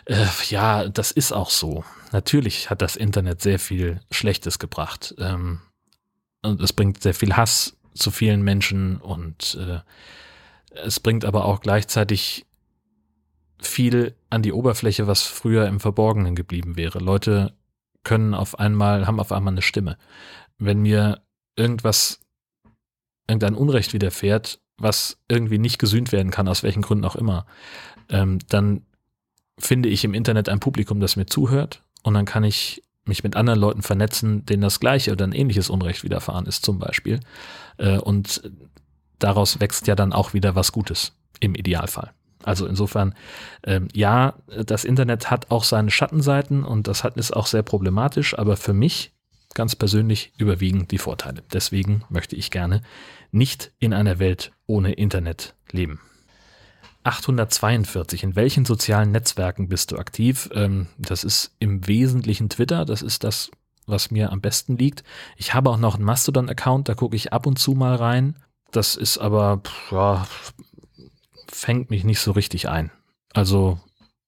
Äh, 0.06 0.26
ja, 0.50 0.88
das 0.88 1.12
ist 1.12 1.32
auch 1.32 1.50
so. 1.50 1.84
Natürlich 2.12 2.70
hat 2.70 2.82
das 2.82 2.96
Internet 2.96 3.42
sehr 3.42 3.60
viel 3.60 4.02
Schlechtes 4.12 4.60
gebracht. 4.60 5.16
Ähm, 5.18 5.60
und 6.42 6.62
es 6.62 6.74
bringt 6.74 7.02
sehr 7.02 7.14
viel 7.14 7.36
Hass 7.36 7.78
zu 7.94 8.12
vielen 8.12 8.42
Menschen 8.42 8.98
und 8.98 9.56
äh, 9.56 9.80
es 10.76 11.00
bringt 11.00 11.26
aber 11.26 11.46
auch 11.46 11.62
gleichzeitig 11.62 12.46
viel 13.62 14.16
an 14.30 14.42
die 14.42 14.52
Oberfläche, 14.52 15.08
was 15.08 15.22
früher 15.22 15.68
im 15.68 15.80
Verborgenen 15.80 16.36
geblieben 16.36 16.76
wäre. 16.76 17.00
Leute 17.00 17.54
können 18.04 18.34
auf 18.34 18.60
einmal, 18.60 19.08
haben 19.08 19.20
auf 19.20 19.32
einmal 19.32 19.54
eine 19.54 19.62
Stimme. 19.62 19.98
Wenn 20.58 20.82
mir 20.82 21.22
irgendwas 21.56 22.20
irgendein 23.28 23.56
Unrecht 23.56 23.94
widerfährt, 23.94 24.60
was 24.78 25.18
irgendwie 25.28 25.60
nicht 25.60 25.80
gesühnt 25.80 26.12
werden 26.12 26.32
kann, 26.32 26.48
aus 26.48 26.64
welchen 26.64 26.82
Gründen 26.82 27.06
auch 27.06 27.16
immer, 27.16 27.46
ähm, 28.10 28.40
dann 28.50 28.82
finde 29.58 29.90
ich 29.90 30.04
im 30.04 30.14
Internet 30.14 30.50
ein 30.50 30.60
Publikum, 30.60 31.00
das 31.00 31.16
mir 31.16 31.26
zuhört 31.26 31.84
und 32.02 32.14
dann 32.14 32.26
kann 32.26 32.44
ich 32.44 32.84
mich 33.06 33.24
mit 33.24 33.36
anderen 33.36 33.60
Leuten 33.60 33.82
vernetzen, 33.82 34.46
denen 34.46 34.62
das 34.62 34.80
gleiche 34.80 35.12
oder 35.12 35.26
ein 35.26 35.34
ähnliches 35.34 35.70
Unrecht 35.70 36.04
widerfahren 36.04 36.46
ist 36.46 36.66
zum 36.66 36.80
Beispiel. 36.80 37.20
Äh, 37.78 37.98
und 37.98 38.50
daraus 39.20 39.60
wächst 39.60 39.88
ja 39.88 39.96
dann 39.96 40.14
auch 40.14 40.34
wieder 40.34 40.56
was 40.56 40.72
Gutes 40.72 41.14
im 41.40 41.56
Idealfall. 41.56 42.14
Also 42.44 42.66
insofern, 42.66 43.14
ähm, 43.64 43.88
ja, 43.94 44.36
das 44.48 44.84
Internet 44.86 45.32
hat 45.32 45.50
auch 45.50 45.64
seine 45.64 45.92
Schattenseiten 45.92 46.64
und 46.64 46.88
das 46.88 47.04
hat, 47.04 47.18
ist 47.18 47.34
auch 47.34 47.48
sehr 47.48 47.64
problematisch, 47.64 48.38
aber 48.38 48.58
für 48.58 48.74
mich 48.74 49.14
ganz 49.54 49.76
persönlich 49.76 50.34
überwiegen 50.38 50.88
die 50.88 50.98
Vorteile. 50.98 51.44
Deswegen 51.52 52.04
möchte 52.10 52.36
ich 52.36 52.52
gerne 52.52 52.82
nicht 53.32 53.72
in 53.80 53.94
einer 53.94 54.20
Welt 54.20 54.52
ohne 54.66 54.94
Internet 54.94 55.56
leben. 55.72 56.00
842. 57.04 58.24
In 58.24 58.36
welchen 58.36 58.66
sozialen 58.66 59.12
Netzwerken 59.12 59.68
bist 59.68 59.92
du 59.92 59.98
aktiv? 59.98 60.50
Ähm, 60.54 60.88
das 60.98 61.24
ist 61.24 61.52
im 61.60 61.86
Wesentlichen 61.88 62.50
Twitter. 62.50 62.86
Das 62.86 63.02
ist 63.02 63.24
das, 63.24 63.52
was 63.86 64.12
mir 64.12 64.32
am 64.32 64.42
besten 64.42 64.78
liegt. 64.78 65.04
Ich 65.36 65.54
habe 65.54 65.70
auch 65.70 65.78
noch 65.78 65.96
einen 65.96 66.06
Mastodon-Account, 66.06 66.88
da 66.88 66.96
gucke 66.96 67.16
ich 67.16 67.34
ab 67.34 67.46
und 67.46 67.60
zu 67.60 67.74
mal 67.74 67.96
rein. 67.96 68.38
Das 68.72 68.96
ist 68.96 69.18
aber, 69.18 69.62
ja, 69.92 70.26
fängt 71.48 71.90
mich 71.90 72.04
nicht 72.04 72.20
so 72.20 72.32
richtig 72.32 72.70
ein. 72.70 72.92
Also 73.34 73.80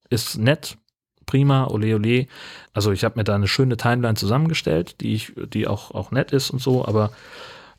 ist 0.09 0.37
nett, 0.37 0.77
prima, 1.25 1.67
ole 1.67 1.95
ole. 1.95 2.27
Also 2.73 2.91
ich 2.91 3.03
habe 3.03 3.19
mir 3.19 3.23
da 3.23 3.35
eine 3.35 3.47
schöne 3.47 3.77
Timeline 3.77 4.15
zusammengestellt, 4.15 5.01
die 5.01 5.13
ich, 5.13 5.33
die 5.35 5.67
auch, 5.67 5.91
auch 5.91 6.11
nett 6.11 6.31
ist 6.31 6.49
und 6.49 6.61
so, 6.61 6.85
aber 6.85 7.11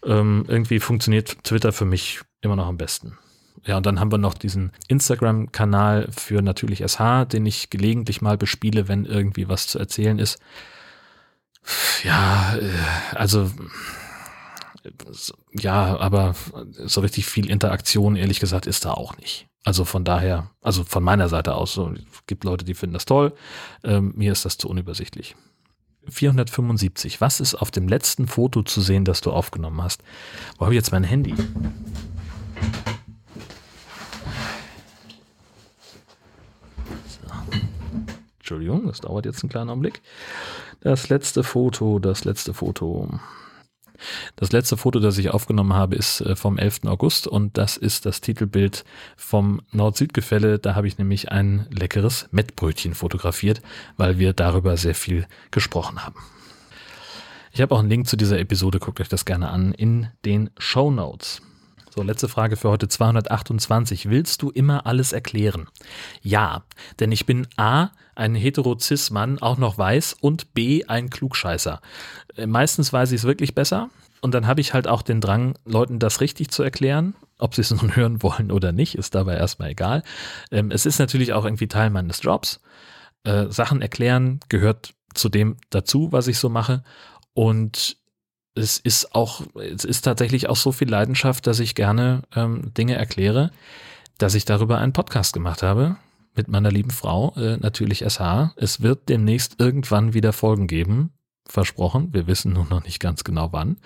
ähm, 0.04 0.44
irgendwie 0.48 0.80
funktioniert 0.80 1.44
Twitter 1.44 1.72
für 1.72 1.84
mich 1.84 2.20
immer 2.40 2.56
noch 2.56 2.66
am 2.66 2.76
besten. 2.76 3.18
Ja, 3.64 3.78
und 3.78 3.86
dann 3.86 3.98
haben 3.98 4.12
wir 4.12 4.18
noch 4.18 4.34
diesen 4.34 4.72
Instagram-Kanal 4.88 6.08
für 6.16 6.40
natürlich 6.40 6.84
SH, 6.86 7.24
den 7.32 7.46
ich 7.46 7.70
gelegentlich 7.70 8.22
mal 8.22 8.38
bespiele, 8.38 8.86
wenn 8.86 9.04
irgendwie 9.04 9.48
was 9.48 9.66
zu 9.66 9.78
erzählen 9.78 10.18
ist. 10.18 10.38
Ja, 12.04 12.56
äh, 12.56 13.16
also 13.16 13.50
ja, 15.52 15.98
aber 15.98 16.34
so 16.84 17.00
richtig 17.00 17.26
viel 17.26 17.50
Interaktion, 17.50 18.16
ehrlich 18.16 18.40
gesagt, 18.40 18.66
ist 18.66 18.84
da 18.84 18.92
auch 18.92 19.16
nicht. 19.18 19.48
Also 19.64 19.84
von 19.84 20.04
daher, 20.04 20.50
also 20.62 20.84
von 20.84 21.02
meiner 21.02 21.28
Seite 21.28 21.54
aus, 21.54 21.72
so, 21.72 21.90
es 21.90 22.26
gibt 22.26 22.44
Leute, 22.44 22.64
die 22.64 22.74
finden 22.74 22.94
das 22.94 23.04
toll. 23.04 23.34
Ähm, 23.82 24.12
mir 24.14 24.30
ist 24.30 24.44
das 24.44 24.58
zu 24.58 24.68
unübersichtlich. 24.68 25.34
475. 26.08 27.20
Was 27.20 27.40
ist 27.40 27.54
auf 27.56 27.70
dem 27.70 27.88
letzten 27.88 28.28
Foto 28.28 28.62
zu 28.62 28.80
sehen, 28.80 29.04
das 29.04 29.20
du 29.20 29.32
aufgenommen 29.32 29.82
hast? 29.82 30.02
Wo 30.58 30.66
habe 30.66 30.74
ich 30.74 30.78
jetzt 30.78 30.92
mein 30.92 31.04
Handy? 31.04 31.34
So. 37.08 37.34
Entschuldigung, 38.38 38.86
das 38.86 39.00
dauert 39.00 39.26
jetzt 39.26 39.42
einen 39.42 39.50
kleinen 39.50 39.70
Augenblick. 39.70 40.00
Das 40.80 41.08
letzte 41.08 41.42
Foto, 41.42 41.98
das 41.98 42.24
letzte 42.24 42.54
Foto. 42.54 43.08
Das 44.36 44.52
letzte 44.52 44.76
Foto, 44.76 45.00
das 45.00 45.18
ich 45.18 45.30
aufgenommen 45.30 45.74
habe, 45.74 45.96
ist 45.96 46.20
äh, 46.20 46.36
vom 46.36 46.58
11. 46.58 46.84
August 46.86 47.26
und 47.26 47.56
das 47.58 47.76
ist 47.76 48.06
das 48.06 48.20
Titelbild 48.20 48.84
vom 49.16 49.62
Nord-Süd-Gefälle. 49.72 50.58
Da 50.58 50.74
habe 50.74 50.86
ich 50.86 50.98
nämlich 50.98 51.30
ein 51.30 51.66
leckeres 51.70 52.28
Mettbrötchen 52.30 52.94
fotografiert, 52.94 53.62
weil 53.96 54.18
wir 54.18 54.32
darüber 54.32 54.76
sehr 54.76 54.94
viel 54.94 55.26
gesprochen 55.50 56.04
haben. 56.04 56.20
Ich 57.52 57.62
habe 57.62 57.74
auch 57.74 57.78
einen 57.78 57.88
Link 57.88 58.06
zu 58.06 58.16
dieser 58.16 58.38
Episode, 58.38 58.78
guckt 58.78 59.00
euch 59.00 59.08
das 59.08 59.24
gerne 59.24 59.48
an, 59.48 59.72
in 59.72 60.08
den 60.24 60.50
Show 60.58 60.90
Notes. 60.90 61.40
So, 61.96 62.02
letzte 62.02 62.28
Frage 62.28 62.56
für 62.56 62.68
heute 62.68 62.88
228. 62.88 64.10
Willst 64.10 64.42
du 64.42 64.50
immer 64.50 64.84
alles 64.84 65.14
erklären? 65.14 65.66
Ja, 66.20 66.64
denn 67.00 67.10
ich 67.10 67.24
bin 67.24 67.46
A, 67.56 67.88
ein 68.14 68.34
hetero-cis-Mann, 68.34 69.38
auch 69.38 69.56
noch 69.56 69.78
weiß 69.78 70.14
und 70.20 70.52
B, 70.52 70.84
ein 70.84 71.08
Klugscheißer. 71.08 71.80
Äh, 72.36 72.46
meistens 72.46 72.92
weiß 72.92 73.12
ich 73.12 73.20
es 73.20 73.24
wirklich 73.24 73.54
besser 73.54 73.88
und 74.20 74.34
dann 74.34 74.46
habe 74.46 74.60
ich 74.60 74.74
halt 74.74 74.86
auch 74.86 75.00
den 75.00 75.22
Drang, 75.22 75.54
Leuten 75.64 75.98
das 75.98 76.20
richtig 76.20 76.50
zu 76.50 76.62
erklären. 76.62 77.14
Ob 77.38 77.54
sie 77.54 77.62
es 77.62 77.70
nun 77.82 77.96
hören 77.96 78.22
wollen 78.22 78.52
oder 78.52 78.72
nicht, 78.72 78.96
ist 78.96 79.14
dabei 79.14 79.36
erstmal 79.36 79.70
egal. 79.70 80.02
Ähm, 80.50 80.70
es 80.70 80.84
ist 80.84 80.98
natürlich 80.98 81.32
auch 81.32 81.46
irgendwie 81.46 81.66
Teil 81.66 81.88
meines 81.88 82.22
Jobs. 82.22 82.60
Äh, 83.24 83.46
Sachen 83.48 83.80
erklären 83.80 84.40
gehört 84.50 84.92
zu 85.14 85.30
dem 85.30 85.56
dazu, 85.70 86.12
was 86.12 86.28
ich 86.28 86.38
so 86.38 86.50
mache. 86.50 86.84
Und 87.32 87.96
es 88.56 88.78
ist 88.78 89.14
auch, 89.14 89.42
es 89.54 89.84
ist 89.84 90.02
tatsächlich 90.02 90.48
auch 90.48 90.56
so 90.56 90.72
viel 90.72 90.88
Leidenschaft, 90.88 91.46
dass 91.46 91.60
ich 91.60 91.74
gerne 91.74 92.22
ähm, 92.34 92.72
Dinge 92.74 92.94
erkläre, 92.94 93.50
dass 94.18 94.34
ich 94.34 94.44
darüber 94.44 94.78
einen 94.78 94.92
Podcast 94.92 95.32
gemacht 95.32 95.62
habe 95.62 95.96
mit 96.34 96.48
meiner 96.48 96.70
lieben 96.70 96.90
Frau, 96.90 97.34
äh, 97.36 97.56
natürlich 97.58 98.00
SH. 98.00 98.54
Es 98.56 98.80
wird 98.80 99.08
demnächst 99.08 99.60
irgendwann 99.60 100.14
wieder 100.14 100.32
Folgen 100.32 100.66
geben, 100.66 101.10
versprochen. 101.46 102.12
Wir 102.12 102.26
wissen 102.26 102.52
nur 102.52 102.66
noch 102.66 102.82
nicht 102.82 102.98
ganz 102.98 103.24
genau 103.24 103.52
wann. 103.52 103.76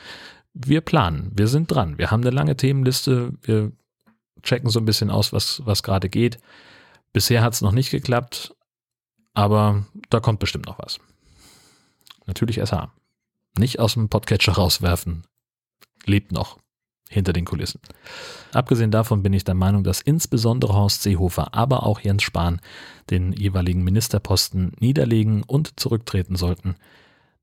Wir 0.52 0.80
planen, 0.80 1.30
wir 1.34 1.48
sind 1.48 1.70
dran. 1.70 1.98
Wir 1.98 2.10
haben 2.10 2.22
eine 2.22 2.30
lange 2.30 2.56
Themenliste. 2.56 3.32
Wir 3.42 3.72
checken 4.42 4.70
so 4.70 4.80
ein 4.80 4.84
bisschen 4.84 5.10
aus, 5.10 5.32
was, 5.32 5.62
was 5.64 5.82
gerade 5.82 6.08
geht. 6.08 6.38
Bisher 7.12 7.42
hat 7.42 7.54
es 7.54 7.60
noch 7.60 7.72
nicht 7.72 7.90
geklappt, 7.90 8.54
aber 9.34 9.84
da 10.10 10.20
kommt 10.20 10.38
bestimmt 10.40 10.66
noch 10.66 10.78
was. 10.78 10.98
Natürlich 12.26 12.56
SH. 12.56 12.92
Nicht 13.58 13.78
aus 13.78 13.94
dem 13.94 14.08
Podcatcher 14.08 14.52
rauswerfen. 14.52 15.24
Lebt 16.06 16.32
noch 16.32 16.58
hinter 17.10 17.32
den 17.32 17.44
Kulissen. 17.44 17.80
Abgesehen 18.52 18.92
davon 18.92 19.22
bin 19.22 19.32
ich 19.32 19.42
der 19.44 19.56
Meinung, 19.56 19.82
dass 19.82 20.00
insbesondere 20.00 20.74
Horst 20.74 21.02
Seehofer, 21.02 21.54
aber 21.54 21.84
auch 21.84 22.00
Jens 22.00 22.22
Spahn 22.22 22.60
den 23.10 23.32
jeweiligen 23.32 23.82
Ministerposten 23.82 24.72
niederlegen 24.78 25.42
und 25.42 25.78
zurücktreten 25.80 26.36
sollten. 26.36 26.76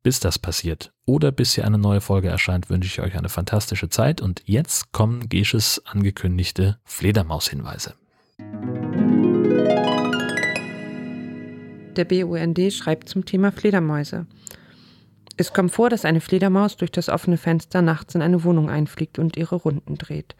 Bis 0.03 0.21
das 0.21 0.39
passiert 0.39 0.93
oder 1.05 1.33
bis 1.33 1.55
hier 1.55 1.65
eine 1.65 1.77
neue 1.77 1.99
Folge 1.99 2.29
erscheint, 2.29 2.69
wünsche 2.69 2.87
ich 2.87 3.01
euch 3.01 3.17
eine 3.17 3.27
fantastische 3.27 3.89
Zeit 3.89 4.21
und 4.21 4.41
jetzt 4.45 4.93
kommen 4.93 5.27
Gesches 5.27 5.81
angekündigte 5.85 6.79
Fledermaus-Hinweise. 6.85 7.95
Der 11.97 12.05
BUND 12.05 12.71
schreibt 12.71 13.09
zum 13.09 13.25
Thema 13.25 13.51
Fledermäuse. 13.51 14.27
Es 15.39 15.53
kommt 15.53 15.71
vor, 15.71 15.89
dass 15.89 16.03
eine 16.03 16.19
Fledermaus 16.19 16.77
durch 16.77 16.91
das 16.91 17.09
offene 17.09 17.37
Fenster 17.37 17.83
nachts 17.83 18.15
in 18.15 18.23
eine 18.23 18.43
Wohnung 18.43 18.71
einfliegt 18.71 19.19
und 19.19 19.37
ihre 19.37 19.55
Runden 19.55 19.97
dreht. 19.97 20.35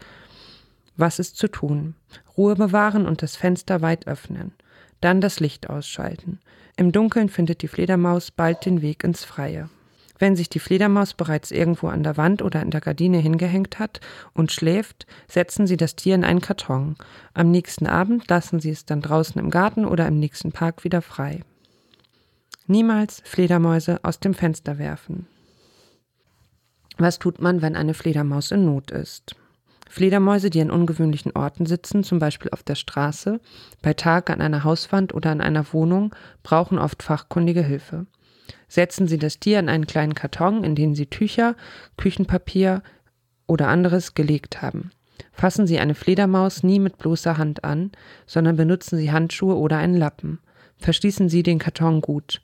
Was 0.96 1.20
ist 1.20 1.38
zu 1.38 1.48
tun? 1.48 1.94
Ruhe 2.36 2.56
bewahren 2.56 3.06
und 3.06 3.22
das 3.22 3.36
Fenster 3.36 3.82
weit 3.82 4.08
öffnen. 4.08 4.54
Dann 5.00 5.22
das 5.22 5.40
Licht 5.40 5.70
ausschalten. 5.70 6.40
Im 6.76 6.92
Dunkeln 6.92 7.30
findet 7.30 7.62
die 7.62 7.68
Fledermaus 7.68 8.32
bald 8.32 8.66
den 8.66 8.82
Weg 8.82 9.04
ins 9.04 9.24
Freie. 9.24 9.70
Wenn 10.18 10.36
sich 10.36 10.50
die 10.50 10.60
Fledermaus 10.60 11.14
bereits 11.14 11.52
irgendwo 11.52 11.90
an 11.90 12.02
der 12.02 12.18
Wand 12.18 12.42
oder 12.42 12.64
in 12.64 12.72
der 12.72 12.82
Gardine 12.82 13.20
hingehängt 13.20 13.78
hat 13.78 14.02
und 14.34 14.52
schläft, 14.52 15.06
setzen 15.28 15.68
Sie 15.68 15.78
das 15.78 15.96
Tier 15.96 16.16
in 16.16 16.24
einen 16.24 16.42
Karton. 16.42 16.96
Am 17.36 17.52
nächsten 17.52 17.86
Abend 17.86 18.28
lassen 18.28 18.60
Sie 18.60 18.72
es 18.72 18.86
dann 18.86 19.02
draußen 19.02 19.40
im 19.40 19.52
Garten 19.52 19.86
oder 19.86 20.08
im 20.08 20.20
nächsten 20.20 20.52
Park 20.52 20.84
wieder 20.84 21.04
frei. 21.04 21.42
Niemals 22.70 23.22
Fledermäuse 23.24 24.04
aus 24.04 24.20
dem 24.20 24.34
Fenster 24.34 24.78
werfen. 24.78 25.26
Was 26.98 27.18
tut 27.18 27.40
man, 27.40 27.62
wenn 27.62 27.78
eine 27.78 27.94
Fledermaus 27.94 28.52
in 28.52 28.66
Not 28.66 28.92
ist? 28.92 29.38
Fledermäuse, 29.88 30.50
die 30.50 30.60
an 30.60 30.70
ungewöhnlichen 30.70 31.32
Orten 31.32 31.66
sitzen, 31.66 32.04
zum 32.04 32.20
Beispiel 32.20 32.52
auf 32.52 32.64
der 32.64 32.76
Straße, 32.76 33.40
bei 33.82 33.94
Tag 33.94 34.30
an 34.30 34.42
einer 34.42 34.66
Hauswand 34.66 35.14
oder 35.14 35.32
in 35.32 35.40
einer 35.40 35.72
Wohnung, 35.72 36.14
brauchen 36.44 36.78
oft 36.78 37.04
fachkundige 37.04 37.64
Hilfe. 37.64 38.06
Setzen 38.68 39.08
Sie 39.08 39.18
das 39.18 39.40
Tier 39.40 39.60
in 39.60 39.70
einen 39.70 39.88
kleinen 39.88 40.14
Karton, 40.14 40.66
in 40.66 40.76
den 40.76 40.94
Sie 40.94 41.06
Tücher, 41.06 41.56
Küchenpapier 41.96 42.84
oder 43.46 43.70
anderes 43.70 44.14
gelegt 44.14 44.62
haben. 44.62 44.92
Fassen 45.32 45.68
Sie 45.68 45.80
eine 45.80 45.96
Fledermaus 45.96 46.64
nie 46.64 46.80
mit 46.80 46.98
bloßer 46.98 47.38
Hand 47.38 47.64
an, 47.64 47.94
sondern 48.26 48.58
benutzen 48.58 48.98
Sie 48.98 49.10
Handschuhe 49.10 49.56
oder 49.56 49.78
einen 49.78 49.96
Lappen. 49.96 50.40
Verschließen 50.76 51.30
Sie 51.30 51.44
den 51.44 51.60
Karton 51.60 52.02
gut. 52.02 52.42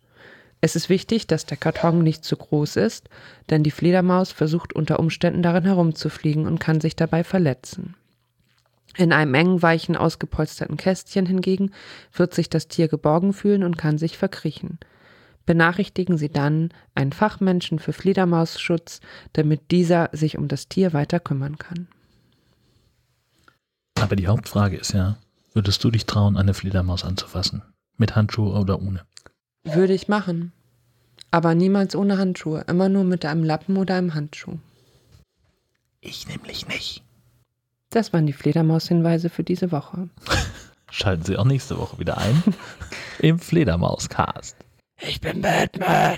Es 0.64 0.78
ist 0.78 0.88
wichtig, 0.88 1.28
dass 1.28 1.46
der 1.46 1.58
Karton 1.58 2.04
nicht 2.04 2.24
zu 2.24 2.38
groß 2.38 2.78
ist, 2.78 3.10
denn 3.50 3.64
die 3.64 3.70
Fledermaus 3.70 4.32
versucht 4.32 4.72
unter 4.72 4.98
Umständen 4.98 5.44
darin 5.44 5.66
herumzufliegen 5.66 6.48
und 6.48 6.62
kann 6.62 6.80
sich 6.80 6.96
dabei 6.96 7.26
verletzen. 7.26 7.96
In 8.96 9.12
einem 9.12 9.34
engen, 9.34 9.62
weichen, 9.62 9.98
ausgepolsterten 9.98 10.78
Kästchen 10.78 11.26
hingegen 11.26 11.74
wird 12.14 12.34
sich 12.34 12.50
das 12.50 12.70
Tier 12.70 12.88
geborgen 12.88 13.34
fühlen 13.34 13.66
und 13.66 13.78
kann 13.78 13.98
sich 13.98 14.18
verkriechen. 14.18 14.80
Benachrichtigen 15.46 16.18
Sie 16.18 16.30
dann 16.30 16.70
einen 16.96 17.12
Fachmenschen 17.12 17.78
für 17.78 17.92
Fledermausschutz, 17.92 19.02
damit 19.34 19.70
dieser 19.70 20.12
sich 20.14 20.38
um 20.38 20.48
das 20.48 20.70
Tier 20.70 20.94
weiter 20.94 21.20
kümmern 21.20 21.58
kann. 21.58 21.90
Aber 24.00 24.16
die 24.16 24.28
Hauptfrage 24.28 24.78
ist 24.78 24.94
ja, 24.94 25.18
würdest 25.52 25.84
du 25.84 25.92
dich 25.92 26.06
trauen, 26.06 26.38
eine 26.38 26.54
Fledermaus 26.54 27.04
anzufassen? 27.04 27.64
Mit 27.98 28.16
Handschuhe 28.16 28.58
oder 28.58 28.82
ohne? 28.82 29.02
Würde 29.64 29.94
ich 29.94 30.08
machen. 30.08 30.52
Aber 31.32 31.56
niemals 31.56 31.96
ohne 31.96 32.18
Handschuhe, 32.18 32.66
immer 32.68 32.90
nur 32.90 33.04
mit 33.04 33.26
einem 33.26 33.44
Lappen 33.44 33.78
oder 33.78 33.96
einem 33.96 34.14
Handschuh. 34.14 34.58
Ich 36.02 36.28
nämlich 36.28 36.68
nicht. 36.68 37.02
Das 37.90 38.12
waren 38.12 38.26
die 38.26 38.34
Fledermaus-Hinweise 38.34 39.30
für 39.30 39.44
diese 39.44 39.72
Woche. 39.72 40.10
Schalten 40.92 41.24
Sie 41.24 41.38
auch 41.38 41.46
nächste 41.46 41.78
Woche 41.78 41.98
wieder 41.98 42.18
ein 42.18 42.44
im 43.20 43.40
Fledermaus-Cast. 43.40 44.58
Ich 45.00 45.22
bin 45.22 45.42
Batman. 45.42 46.18